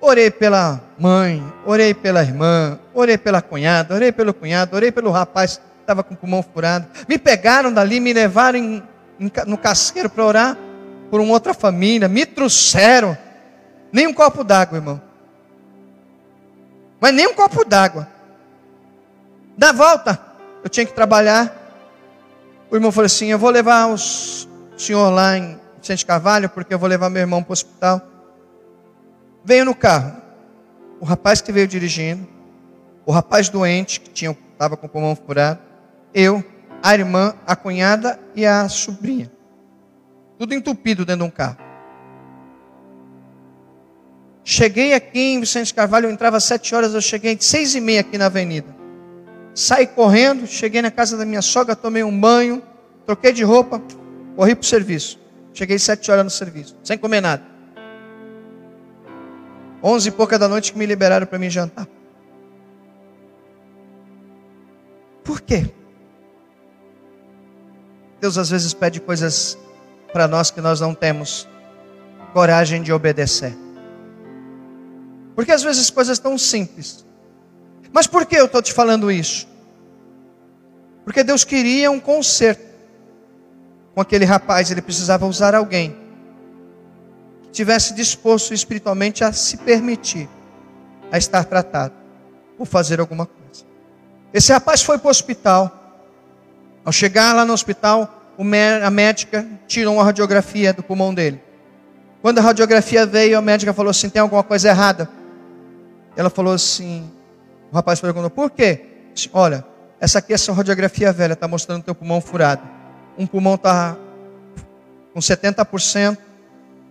[0.00, 5.58] Orei pela mãe, orei pela irmã, orei pela cunhada, orei pelo cunhado, orei pelo rapaz
[5.58, 6.86] que estava com o pulmão furado.
[7.06, 8.82] Me pegaram dali, me levaram em,
[9.18, 10.58] em, no casqueiro para orar
[11.10, 12.08] por uma outra família.
[12.08, 13.16] Me trouxeram.
[13.92, 15.00] Nem um copo d'água, irmão.
[17.00, 18.08] Mas nem um copo d'água.
[19.58, 20.18] Da volta,
[20.62, 21.59] eu tinha que trabalhar.
[22.70, 23.98] O irmão falou assim: Eu vou levar o
[24.78, 28.00] senhor lá em Vicente Carvalho, porque eu vou levar meu irmão para o hospital.
[29.44, 30.20] Veio no carro.
[31.00, 32.28] O rapaz que veio dirigindo,
[33.06, 35.58] o rapaz doente, que estava com o pulmão furado,
[36.12, 36.44] eu,
[36.82, 39.32] a irmã, a cunhada e a sobrinha.
[40.38, 41.56] Tudo entupido dentro de um carro.
[44.44, 47.80] Cheguei aqui em Vicente Carvalho, eu entrava às sete horas, eu cheguei às seis e
[47.80, 48.79] meia aqui na avenida.
[49.54, 52.62] Saí correndo, cheguei na casa da minha sogra, tomei um banho,
[53.04, 53.82] troquei de roupa,
[54.36, 55.18] corri para o serviço.
[55.52, 57.42] Cheguei sete horas no serviço, sem comer nada.
[59.82, 61.88] Onze e pouca da noite que me liberaram para mim jantar.
[65.24, 65.70] Por quê?
[68.20, 69.58] Deus às vezes pede coisas
[70.12, 71.48] para nós que nós não temos
[72.32, 73.56] coragem de obedecer.
[75.34, 77.04] Porque às vezes coisas tão simples.
[77.92, 79.48] Mas por que eu estou te falando isso?
[81.04, 82.70] Porque Deus queria um conserto
[83.94, 85.96] com aquele rapaz, ele precisava usar alguém
[87.42, 90.28] que tivesse disposto espiritualmente a se permitir
[91.10, 91.94] a estar tratado
[92.58, 93.64] ou fazer alguma coisa.
[94.32, 95.76] Esse rapaz foi para o hospital.
[96.84, 98.32] Ao chegar lá no hospital,
[98.82, 101.42] a médica tirou uma radiografia do pulmão dele.
[102.22, 105.10] Quando a radiografia veio, a médica falou assim: tem alguma coisa errada?
[106.16, 107.10] Ela falou assim:
[107.70, 108.86] o rapaz perguntou, por quê?
[109.32, 109.64] Olha,
[110.00, 112.80] essa aqui é sua radiografia velha, está mostrando o teu pulmão furado
[113.20, 113.96] um pulmão está
[115.12, 116.16] com 70%,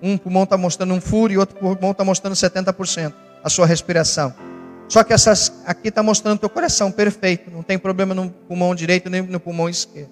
[0.02, 3.14] um pulmão está mostrando um furo e outro pulmão está mostrando 70%
[3.44, 4.34] a sua respiração.
[4.88, 8.76] Só que essas aqui está mostrando o teu coração perfeito, não tem problema no pulmão
[8.76, 10.12] direito nem no pulmão esquerdo.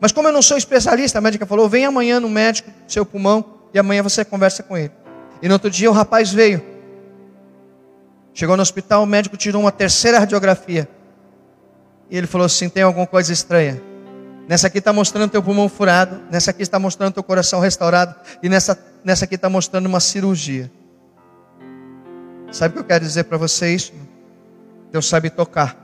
[0.00, 3.06] Mas como eu não sou especialista, a médica falou: vem amanhã no médico do seu
[3.06, 4.92] pulmão e amanhã você conversa com ele.
[5.40, 6.77] E no outro dia o rapaz veio.
[8.38, 10.88] Chegou no hospital, o médico tirou uma terceira radiografia.
[12.08, 13.82] E ele falou assim: tem alguma coisa estranha.
[14.46, 16.22] Nessa aqui está mostrando teu pulmão furado.
[16.30, 18.14] Nessa aqui está mostrando teu coração restaurado.
[18.40, 20.70] E nessa, nessa aqui está mostrando uma cirurgia.
[22.52, 23.92] Sabe o que eu quero dizer para vocês?
[24.92, 25.76] Deus sabe tocar.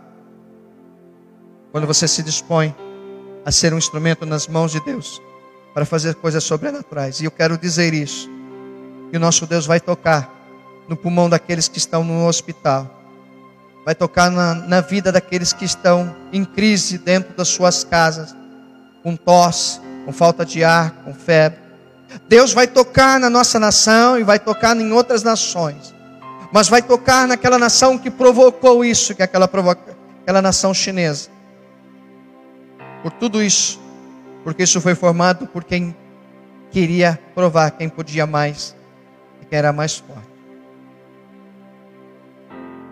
[1.72, 2.72] Quando você se dispõe
[3.44, 5.20] a ser um instrumento nas mãos de Deus
[5.74, 7.20] para fazer coisas sobrenaturais.
[7.20, 8.30] E eu quero dizer isso.
[9.10, 10.43] Que o nosso Deus vai tocar
[10.88, 12.90] no pulmão daqueles que estão no hospital.
[13.84, 18.34] Vai tocar na, na vida daqueles que estão em crise dentro das suas casas
[19.02, 21.58] com tosse, com falta de ar, com febre.
[22.28, 25.94] Deus vai tocar na nossa nação e vai tocar em outras nações.
[26.52, 31.28] Mas vai tocar naquela nação que provocou isso, que é aquela, provoca, aquela nação chinesa.
[33.02, 33.80] Por tudo isso,
[34.42, 35.94] porque isso foi formado por quem
[36.70, 38.74] queria provar quem podia mais
[39.42, 40.33] e quem era mais forte.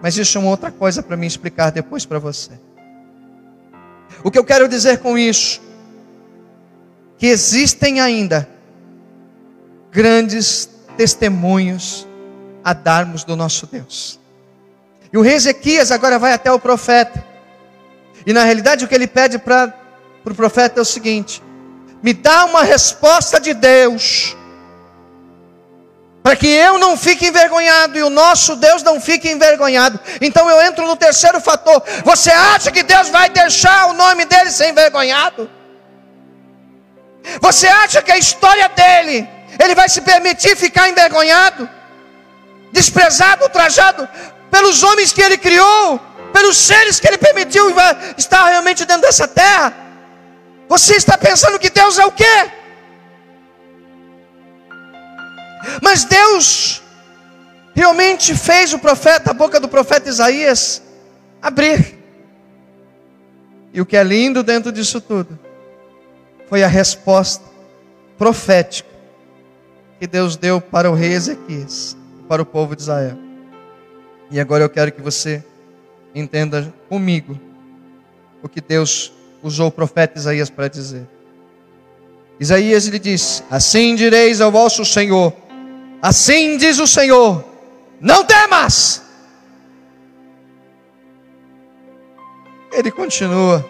[0.03, 2.51] Mas isso é uma outra coisa para mim explicar depois para você.
[4.25, 5.61] O que eu quero dizer com isso
[7.17, 8.49] que existem ainda
[9.93, 12.07] grandes testemunhos
[12.65, 14.19] a darmos do nosso Deus.
[15.13, 17.25] E o rei Ezequias agora vai até o profeta.
[18.27, 19.73] E na realidade o que ele pede para
[20.21, 21.43] o pro profeta é o seguinte:
[22.03, 24.37] me dá uma resposta de Deus,
[26.23, 29.99] para que eu não fique envergonhado e o nosso Deus não fique envergonhado.
[30.21, 34.51] Então eu entro no terceiro fator: você acha que Deus vai deixar o nome dele
[34.51, 35.51] ser envergonhado?
[37.41, 41.69] Você acha que a história dele, ele vai se permitir ficar envergonhado,
[42.71, 44.09] desprezado, ultrajado
[44.51, 46.01] pelos homens que ele criou,
[46.33, 47.75] pelos seres que ele permitiu
[48.17, 49.73] estar realmente dentro dessa terra?
[50.69, 52.62] Você está pensando que Deus é o quê?
[55.83, 56.83] Mas Deus
[57.75, 60.83] realmente fez o profeta, a boca do profeta Isaías,
[61.41, 61.99] abrir.
[63.73, 65.39] E o que é lindo dentro disso tudo
[66.49, 67.45] foi a resposta
[68.19, 68.91] profética
[69.99, 71.97] que Deus deu para o rei Ezequias,
[72.29, 73.17] para o povo de Israel.
[74.31, 75.45] E agora eu quero que você
[76.15, 77.39] entenda comigo
[78.43, 81.07] o que Deus usou o profeta Isaías para dizer.
[82.39, 85.33] Isaías lhe disse: Assim direis ao vosso Senhor,
[86.03, 87.45] assim diz o Senhor,
[88.01, 89.01] não temas.
[92.73, 93.65] Ele continua,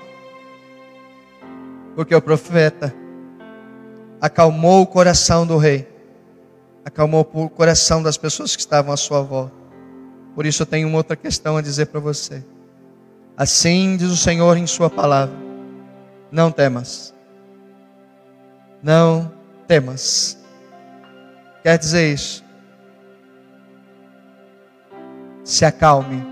[1.94, 2.94] porque o profeta
[4.20, 5.88] acalmou o coração do rei,
[6.84, 9.62] acalmou o coração das pessoas que estavam à sua volta.
[10.34, 12.42] Por isso eu tenho uma outra questão a dizer para você.
[13.36, 15.34] Assim diz o Senhor em Sua palavra:
[16.30, 17.12] Não temas,
[18.82, 19.32] não
[19.66, 20.41] temas.
[21.62, 22.44] Quer dizer isso?
[25.44, 26.24] Se acalme,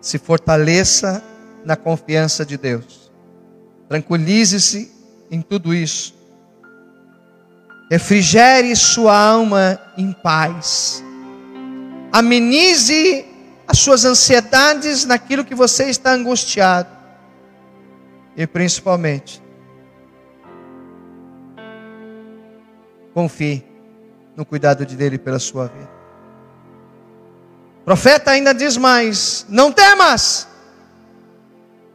[0.00, 1.22] se fortaleça
[1.64, 3.12] na confiança de Deus,
[3.88, 4.92] tranquilize-se
[5.30, 6.14] em tudo isso,
[7.90, 11.04] refrigere sua alma em paz
[12.14, 13.26] amenize
[13.66, 16.88] as suas ansiedades naquilo que você está angustiado.
[18.36, 19.42] E principalmente,
[23.14, 23.64] confie
[24.36, 25.88] no cuidado de dele pela sua vida.
[27.80, 30.48] O profeta ainda diz mais: não temas.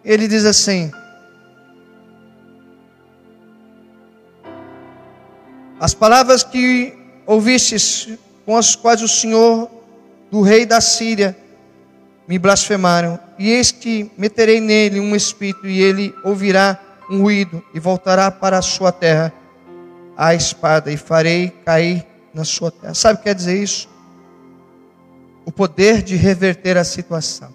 [0.04, 0.90] Ele diz assim:
[5.80, 8.08] as palavras que ouvistes,
[8.46, 9.70] com as quais o Senhor
[10.32, 11.38] do rei da Síria
[12.28, 17.80] me blasfemaram, e eis que meterei nele um espírito, e ele ouvirá um ruído, e
[17.80, 19.34] voltará para a sua terra
[20.22, 22.94] a espada, e farei cair na sua terra.
[22.94, 23.88] Sabe o que quer dizer isso?
[25.46, 27.54] O poder de reverter a situação.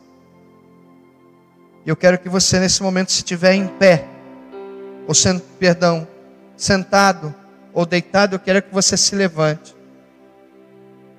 [1.85, 4.09] E eu quero que você, nesse momento, se estiver em pé,
[5.07, 6.09] ou sendo, perdão,
[6.57, 7.35] sentado
[7.75, 9.77] ou deitado, eu quero que você se levante.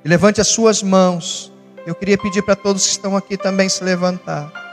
[0.04, 1.54] E levante as suas mãos.
[1.86, 4.65] Eu queria pedir para todos que estão aqui também se levantar.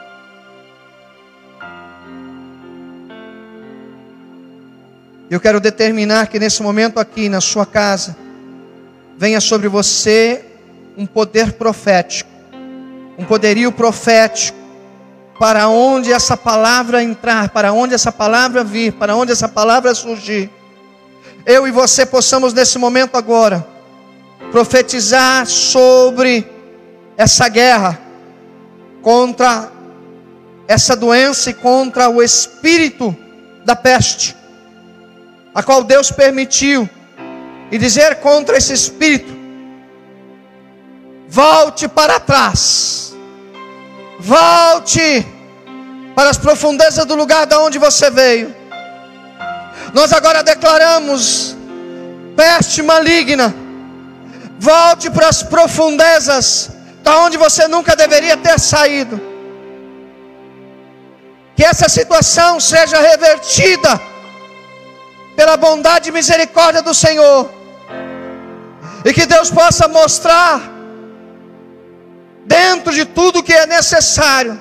[5.31, 8.17] Eu quero determinar que nesse momento aqui na sua casa
[9.17, 10.45] venha sobre você
[10.97, 12.31] um poder profético,
[13.19, 14.59] um poderio profético
[15.39, 20.51] para onde essa palavra entrar, para onde essa palavra vir, para onde essa palavra surgir.
[21.45, 23.67] Eu e você possamos nesse momento agora
[24.51, 26.47] profetizar sobre
[27.17, 27.99] essa guerra
[29.01, 29.73] contra
[30.69, 33.17] essa doença e contra o espírito
[33.65, 34.37] da peste,
[35.55, 36.89] a qual Deus permitiu,
[37.71, 39.33] e dizer contra esse espírito:
[41.29, 43.15] volte para trás,
[44.19, 45.27] volte
[46.15, 48.55] para as profundezas do lugar de onde você veio.
[49.93, 51.57] Nós agora declaramos
[52.37, 53.55] peste maligna
[54.63, 56.71] Volte para as profundezas,
[57.03, 59.21] da onde você nunca deveria ter saído.
[61.57, 64.01] Que essa situação seja revertida
[65.37, 67.51] pela bondade e misericórdia do Senhor.
[69.05, 70.71] E que Deus possa mostrar
[72.45, 74.59] dentro de tudo que é necessário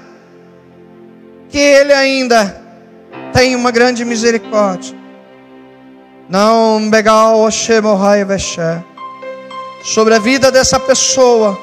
[1.50, 2.62] que ele ainda
[3.34, 4.96] tem uma grande misericórdia.
[6.30, 8.82] Não begal o shemorrai vesher
[9.84, 11.60] sobre a vida dessa pessoa,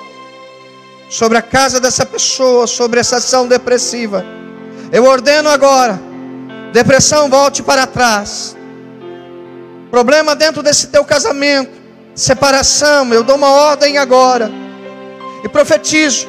[1.08, 4.22] sobre a casa dessa pessoa, sobre essa ação depressiva.
[4.92, 5.98] Eu ordeno agora:
[6.72, 8.57] depressão, volte para trás.
[9.90, 11.70] Problema dentro desse teu casamento,
[12.14, 14.50] separação, eu dou uma ordem agora.
[15.42, 16.26] E profetizo: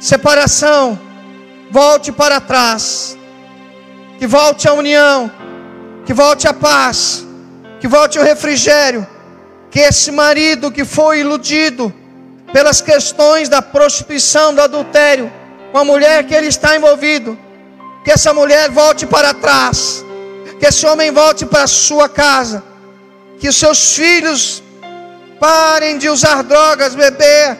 [0.00, 0.98] separação,
[1.70, 3.16] volte para trás,
[4.18, 5.30] que volte a união,
[6.04, 7.24] que volte a paz,
[7.78, 9.06] que volte o refrigério.
[9.70, 11.94] Que esse marido que foi iludido
[12.52, 15.30] pelas questões da prostituição, do adultério,
[15.70, 17.38] com a mulher que ele está envolvido,
[18.04, 20.04] que essa mulher volte para trás,
[20.60, 22.62] que esse homem volte para sua casa,
[23.40, 24.62] que os seus filhos
[25.40, 27.56] parem de usar drogas, beber,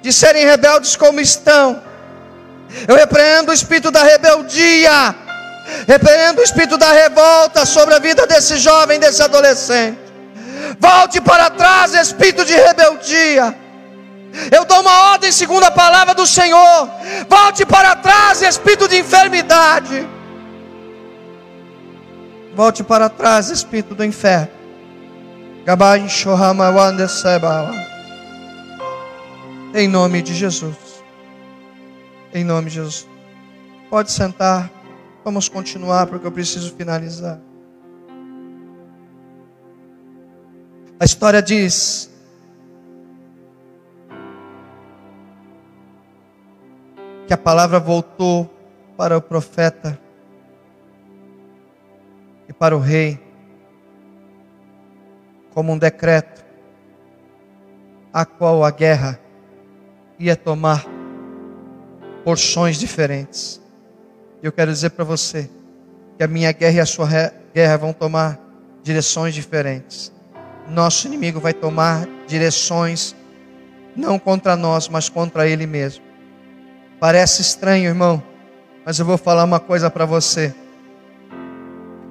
[0.00, 1.82] de serem rebeldes como estão.
[2.88, 5.14] Eu repreendo o espírito da rebeldia,
[5.86, 9.98] repreendo o espírito da revolta sobre a vida desse jovem, desse adolescente.
[10.78, 13.54] Volte para trás, espírito de rebeldia.
[14.50, 16.88] Eu dou uma ordem segundo a palavra do Senhor.
[17.28, 20.08] Volte para trás, espírito de enfermidade.
[22.60, 24.52] Volte para trás, espírito do inferno.
[29.72, 31.02] Em nome de Jesus.
[32.34, 33.08] Em nome de Jesus.
[33.88, 34.70] Pode sentar.
[35.24, 37.40] Vamos continuar porque eu preciso finalizar.
[41.00, 42.10] A história diz
[47.26, 48.54] que a palavra voltou
[48.98, 49.98] para o profeta
[52.50, 53.16] e para o rei
[55.54, 56.44] como um decreto
[58.12, 59.20] a qual a guerra
[60.18, 60.84] ia tomar
[62.24, 63.62] porções diferentes.
[64.42, 65.48] Eu quero dizer para você
[66.18, 67.08] que a minha guerra e a sua
[67.54, 68.36] guerra vão tomar
[68.82, 70.12] direções diferentes.
[70.68, 73.14] Nosso inimigo vai tomar direções
[73.94, 76.02] não contra nós, mas contra ele mesmo.
[76.98, 78.20] Parece estranho, irmão,
[78.84, 80.52] mas eu vou falar uma coisa para você.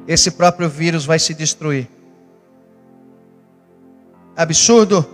[0.10, 1.88] Esse próprio vírus vai se destruir.
[4.36, 5.08] Absurdo.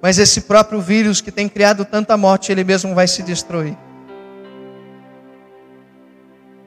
[0.00, 3.76] Mas esse próprio vírus que tem criado tanta morte, ele mesmo vai se destruir.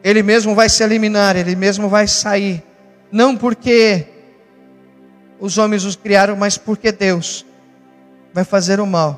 [0.04, 2.62] Ele mesmo vai se eliminar, ele mesmo vai sair.
[3.10, 4.06] Não porque
[5.40, 7.46] os homens os criaram, mas porque Deus
[8.34, 9.18] vai fazer o mal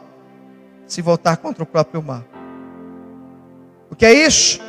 [0.85, 2.23] se voltar contra o próprio mal.
[3.89, 4.61] O que é isso?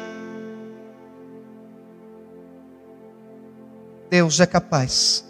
[4.13, 5.25] Deus é capaz,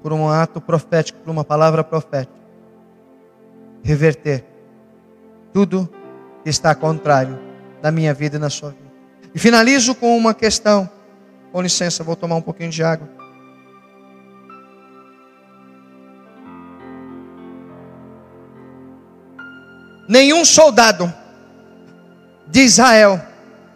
[0.00, 2.32] por um ato profético, por uma palavra profética,
[3.82, 4.44] reverter
[5.52, 5.92] tudo
[6.44, 7.36] que está contrário
[7.82, 8.92] na minha vida e na sua vida.
[9.34, 10.88] E finalizo com uma questão.
[11.50, 13.08] Com licença, vou tomar um pouquinho de água.
[20.08, 21.12] Nenhum soldado
[22.46, 23.20] de Israel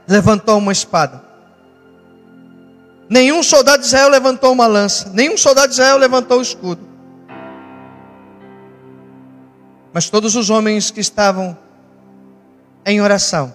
[0.07, 1.22] levantou uma espada.
[3.13, 5.11] Nenhum soldado de Israel levantou uma lança.
[5.11, 6.81] Nenhum soldado de Israel levantou o escudo.
[9.93, 11.55] Mas todos os homens que estavam
[12.87, 13.53] em oração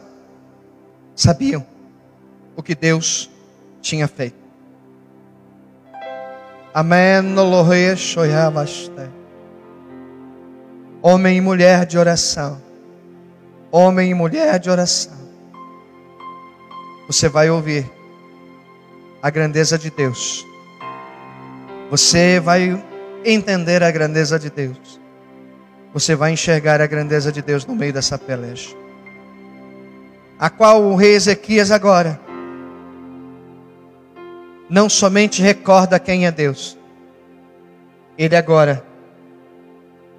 [1.15, 1.65] sabiam
[2.55, 3.31] o que Deus
[3.81, 4.37] tinha feito.
[6.71, 7.15] Amém.
[11.01, 12.61] Homem e mulher de oração.
[13.71, 15.17] Homem e mulher de oração.
[17.07, 17.96] Você vai ouvir
[19.21, 20.45] a grandeza de Deus.
[21.89, 22.83] Você vai
[23.23, 24.99] entender a grandeza de Deus.
[25.93, 28.75] Você vai enxergar a grandeza de Deus no meio dessa peleja.
[30.37, 32.19] A qual o rei Ezequias agora
[34.69, 36.77] não somente recorda quem é Deus,
[38.17, 38.83] ele agora,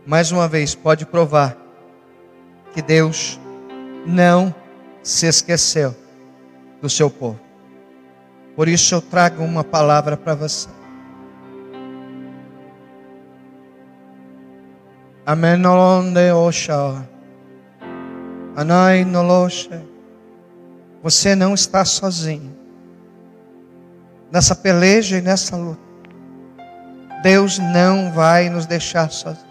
[0.07, 1.57] mais uma vez, pode provar
[2.73, 3.39] que Deus
[4.07, 4.55] não
[5.03, 5.95] se esqueceu
[6.81, 7.48] do seu povo.
[8.59, 10.69] Por isso eu trago uma palavra para você.
[15.25, 15.53] Amém.
[21.01, 22.53] Você não está sozinho
[24.29, 25.81] nessa peleja e nessa luta.
[27.23, 29.47] Deus não vai nos deixar sozinhos.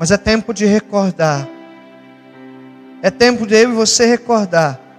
[0.00, 1.46] Mas é tempo de recordar.
[3.00, 4.89] É tempo de eu e você recordar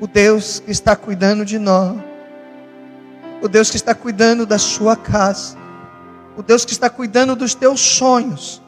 [0.00, 1.96] o Deus que está cuidando de nós.
[3.42, 5.56] O Deus que está cuidando da sua casa.
[6.36, 8.62] O Deus que está cuidando dos teus sonhos.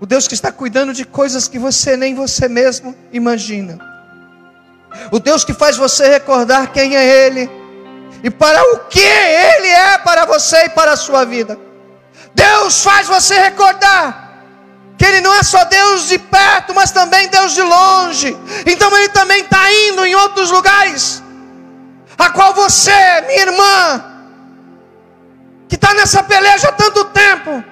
[0.00, 3.78] O Deus que está cuidando de coisas que você nem você mesmo imagina.
[5.10, 7.50] O Deus que faz você recordar quem é Ele
[8.22, 11.58] e para o que Ele é para você e para a sua vida.
[12.34, 14.19] Deus faz você recordar
[15.00, 18.36] que Ele não é só Deus de perto, mas também Deus de longe.
[18.66, 21.22] Então Ele também está indo em outros lugares,
[22.18, 24.04] a qual você, minha irmã,
[25.66, 27.64] que está nessa peleja há tanto tempo,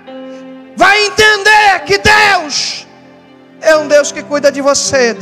[0.75, 2.87] vai entender que Deus
[3.61, 5.13] é um Deus que cuida de você.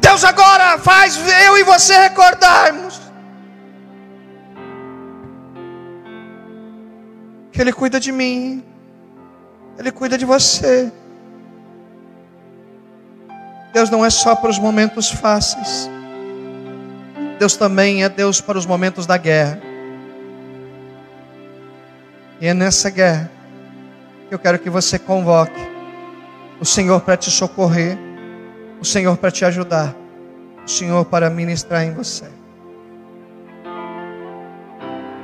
[0.00, 3.05] Deus agora faz eu e você recordarmos
[7.56, 8.62] que Ele cuida de mim,
[9.78, 10.92] Ele cuida de você.
[13.72, 15.88] Deus não é só para os momentos fáceis,
[17.38, 19.58] Deus também é Deus para os momentos da guerra.
[22.42, 23.30] E é nessa guerra
[24.30, 25.60] eu quero que você convoque
[26.60, 27.96] o Senhor para te socorrer,
[28.78, 29.94] o Senhor para te ajudar,
[30.62, 32.26] o Senhor para ministrar em você.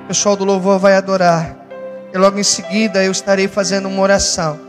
[0.05, 1.62] O pessoal do louvor vai adorar,
[2.13, 4.61] e logo em seguida eu estarei fazendo uma oração.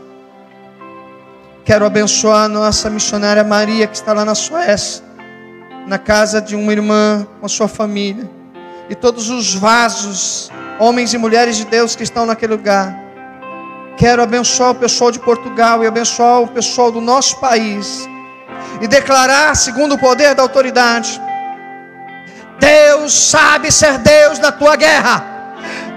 [1.64, 5.04] Quero abençoar a nossa missionária Maria, que está lá na Suécia,
[5.86, 8.28] na casa de uma irmã com a sua família,
[8.88, 12.94] e todos os vasos, homens e mulheres de Deus que estão naquele lugar.
[13.96, 18.08] Quero abençoar o pessoal de Portugal e abençoar o pessoal do nosso país.
[18.80, 21.20] E declarar, segundo o poder da autoridade:
[22.58, 25.33] Deus sabe ser Deus na tua guerra.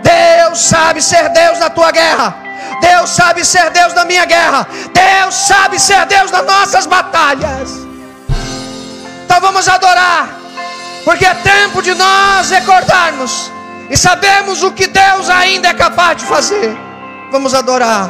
[0.09, 2.35] Deus sabe ser Deus na tua guerra.
[2.81, 4.67] Deus sabe ser Deus na minha guerra.
[4.93, 7.87] Deus sabe ser Deus nas nossas batalhas.
[9.25, 10.29] Então vamos adorar,
[11.03, 13.51] porque é tempo de nós recordarmos
[13.89, 16.77] e sabemos o que Deus ainda é capaz de fazer.
[17.31, 18.09] Vamos adorar.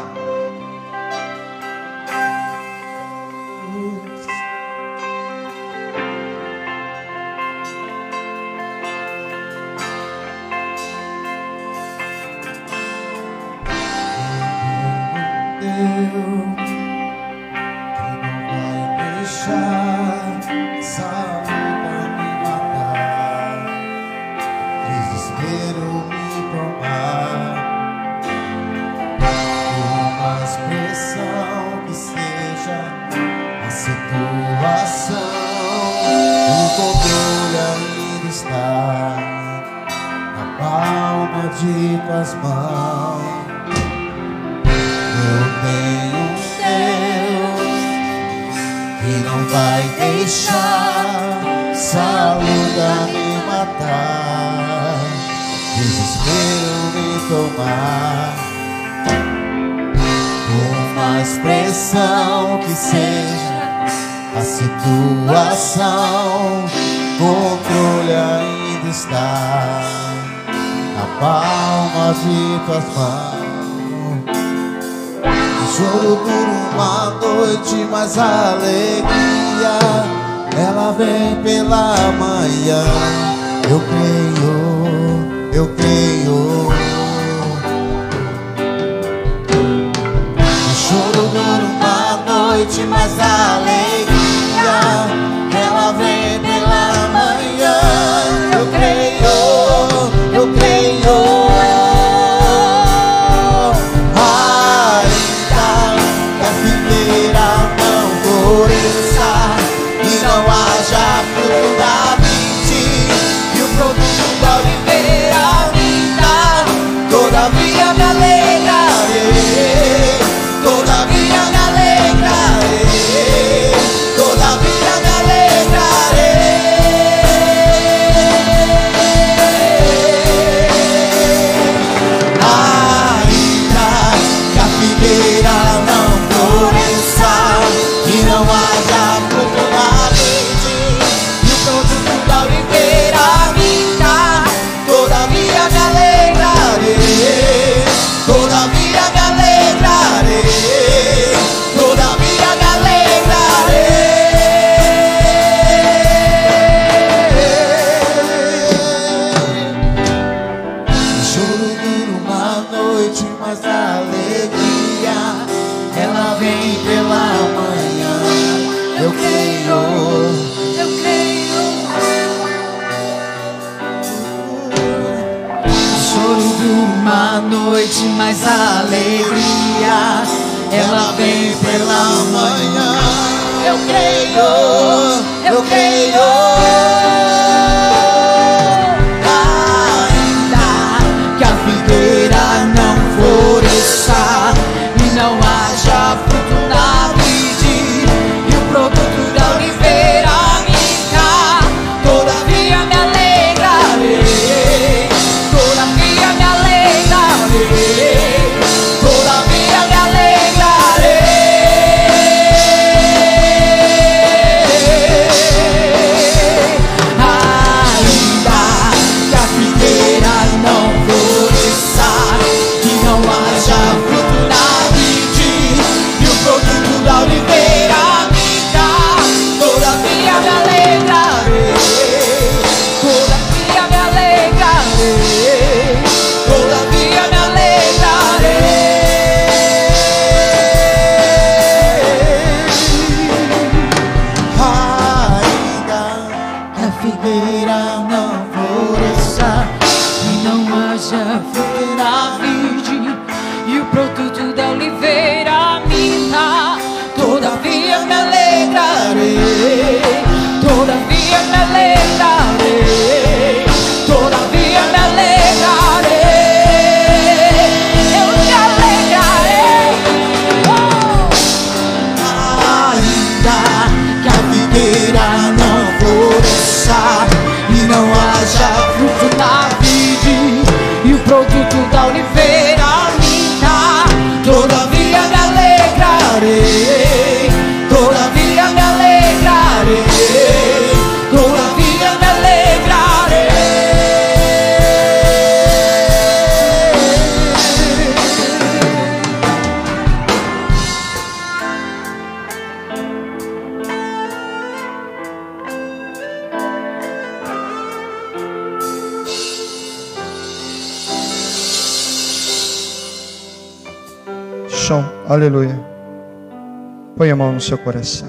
[317.38, 318.28] Mão no seu coração.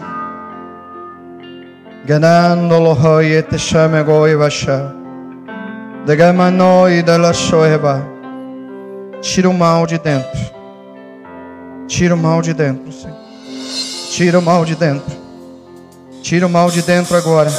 [2.05, 4.95] Ganando hoye te chame goi vasha.
[6.07, 8.07] Degamanoi da la shoeba.
[9.21, 10.41] Tira o mal de dentro.
[11.87, 13.17] Tira o mal de dentro, Senhor.
[14.11, 15.17] Tira o mal de dentro.
[16.23, 17.51] Tira o mal de dentro agora.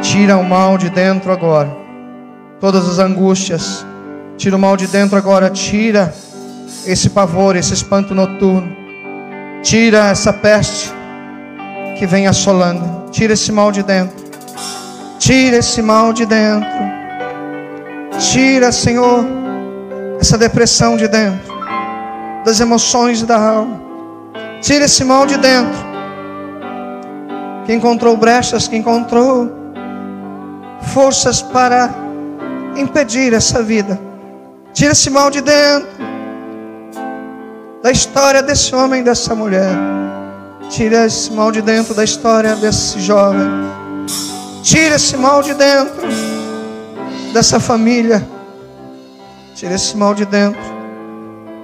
[0.00, 1.70] Tira o mal de dentro agora.
[2.60, 3.84] Todas as angústias.
[4.38, 5.50] Tira o mal de dentro agora.
[5.50, 6.14] Tira
[6.86, 8.85] esse pavor, esse espanto noturno.
[9.62, 10.92] Tira essa peste
[11.98, 13.10] que vem assolando.
[13.10, 14.24] Tira esse mal de dentro.
[15.18, 16.68] Tira esse mal de dentro.
[18.18, 19.26] Tira, Senhor,
[20.20, 21.52] essa depressão de dentro,
[22.44, 23.80] das emoções da alma.
[24.60, 25.84] Tira esse mal de dentro.
[27.66, 29.50] Quem encontrou brechas, que encontrou
[30.80, 31.90] forças para
[32.76, 33.98] impedir essa vida.
[34.72, 36.05] Tira esse mal de dentro
[37.86, 39.70] da história desse homem, dessa mulher.
[40.68, 43.46] Tira esse mal de dentro da história desse jovem.
[44.60, 46.08] Tira esse mal de dentro
[47.32, 48.26] dessa família.
[49.54, 50.60] Tira esse mal de dentro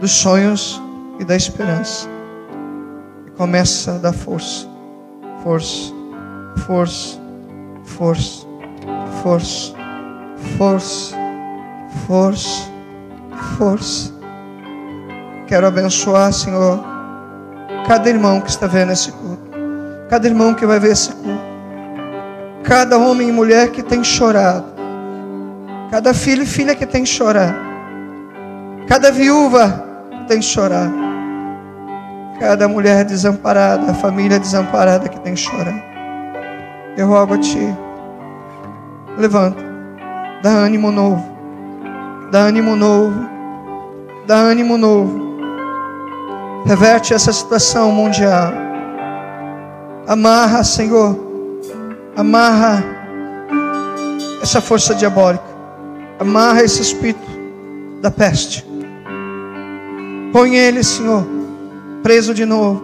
[0.00, 0.80] dos sonhos
[1.18, 2.08] e da esperança.
[3.26, 4.68] E começa a dar força,
[5.42, 5.92] força,
[6.64, 7.18] força,
[7.82, 8.46] força,
[9.24, 9.74] força,
[10.56, 11.16] força,
[12.06, 12.70] força,
[13.58, 14.21] força.
[15.46, 16.82] Quero abençoar, Senhor,
[17.86, 19.50] cada irmão que está vendo esse culto,
[20.08, 21.42] cada irmão que vai ver esse culto,
[22.62, 24.64] cada homem e mulher que tem chorado,
[25.90, 27.56] cada filho e filha que tem chorado,
[28.86, 30.94] cada viúva que tem chorado,
[32.38, 35.82] cada mulher desamparada, família desamparada que tem chorado.
[36.96, 37.76] Eu rogo a Ti,
[39.18, 39.62] levanta,
[40.42, 41.24] dá ânimo novo,
[42.30, 43.28] dá ânimo novo,
[44.26, 45.31] dá ânimo novo.
[46.64, 48.52] Reverte essa situação mundial.
[50.06, 51.18] Amarra, Senhor.
[52.16, 52.84] Amarra
[54.40, 55.44] essa força diabólica.
[56.20, 57.20] Amarra esse espírito
[58.00, 58.64] da peste.
[60.32, 61.26] Põe ele, Senhor,
[62.02, 62.82] preso de novo.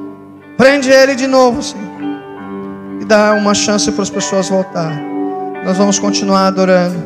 [0.57, 1.87] Prende ele de novo, Senhor.
[3.01, 5.07] E dá uma chance para as pessoas voltarem.
[5.65, 6.97] Nós vamos continuar adorando.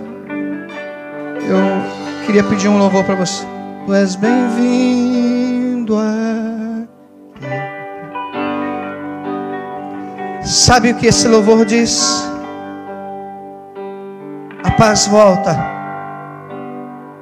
[1.46, 3.44] Eu queria pedir um louvor para você.
[3.86, 5.11] Tu és bem-vindo
[10.52, 12.30] Sabe o que esse louvor diz?
[14.62, 15.56] A paz volta.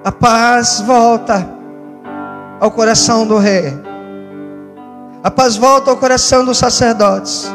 [0.05, 1.49] A paz volta
[2.59, 3.73] ao coração do rei.
[5.23, 7.49] A paz volta ao coração dos sacerdotes.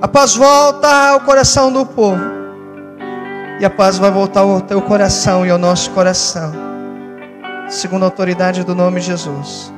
[0.00, 2.20] A paz volta ao coração do povo.
[3.60, 6.52] E a paz vai voltar ao teu coração e ao nosso coração.
[7.68, 9.72] Segundo a autoridade do nome de Jesus.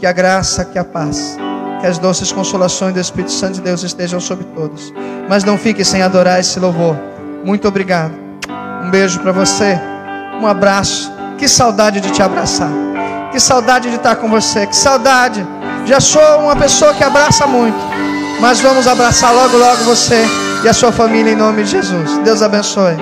[0.00, 1.38] Que a graça, que a paz
[1.80, 4.92] que as doces consolações do Espírito Santo de Deus estejam sobre todos.
[5.28, 6.96] Mas não fique sem adorar esse louvor.
[7.44, 8.14] Muito obrigado.
[8.82, 9.78] Um beijo para você.
[10.40, 11.12] Um abraço.
[11.38, 12.70] Que saudade de te abraçar.
[13.32, 14.66] Que saudade de estar com você.
[14.66, 15.44] Que saudade.
[15.86, 17.78] Já sou uma pessoa que abraça muito.
[18.40, 20.24] Mas vamos abraçar logo, logo você
[20.64, 22.18] e a sua família em nome de Jesus.
[22.18, 22.96] Deus abençoe.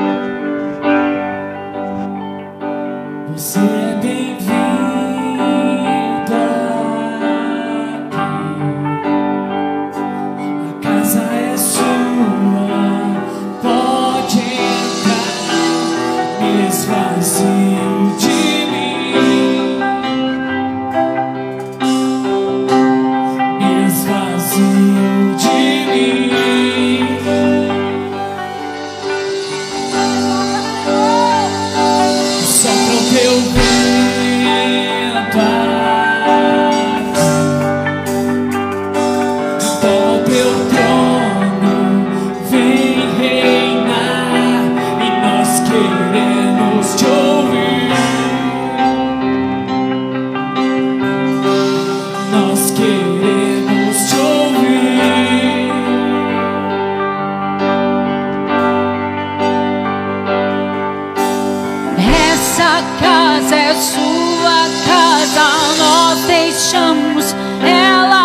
[63.75, 65.49] Sua casa.
[65.79, 68.22] Nós deixamos ela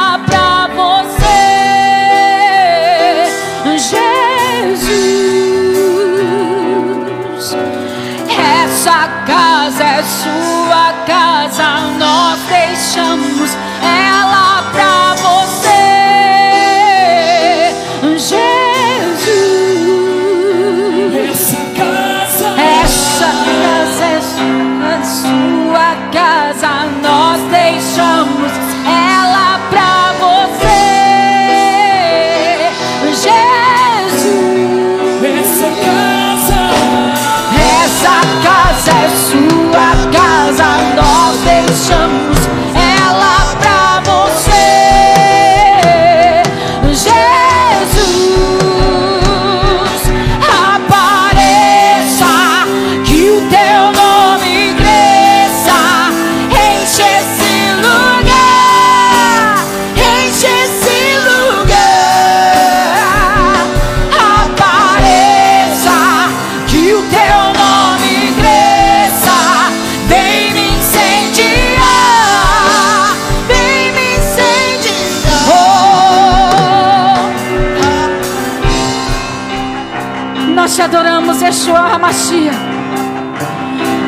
[82.17, 82.51] Hamashia.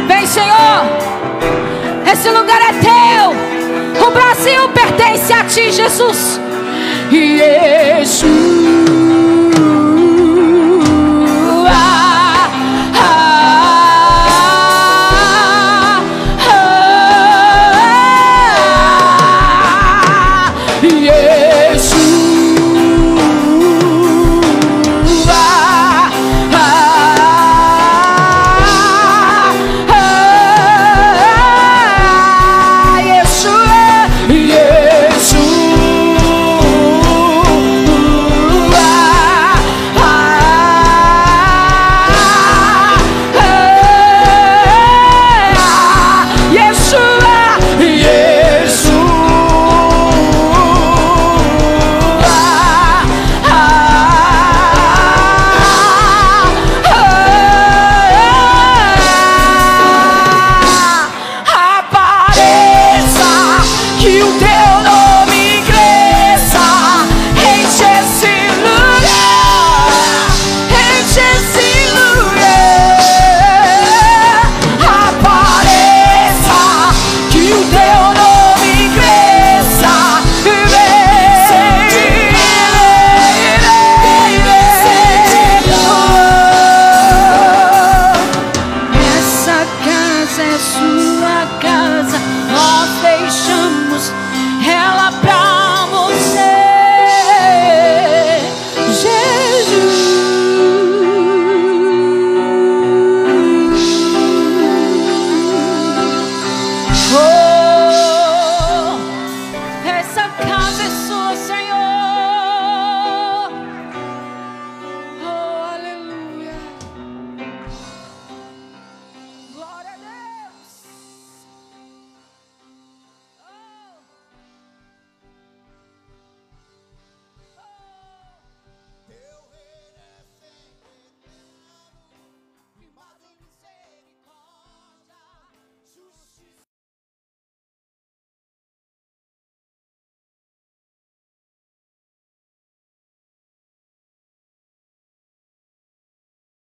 [0.08, 0.86] Vem, Senhor.
[2.12, 4.08] Esse lugar é teu.
[4.08, 6.42] O Brasil pertence a ti, Jesus.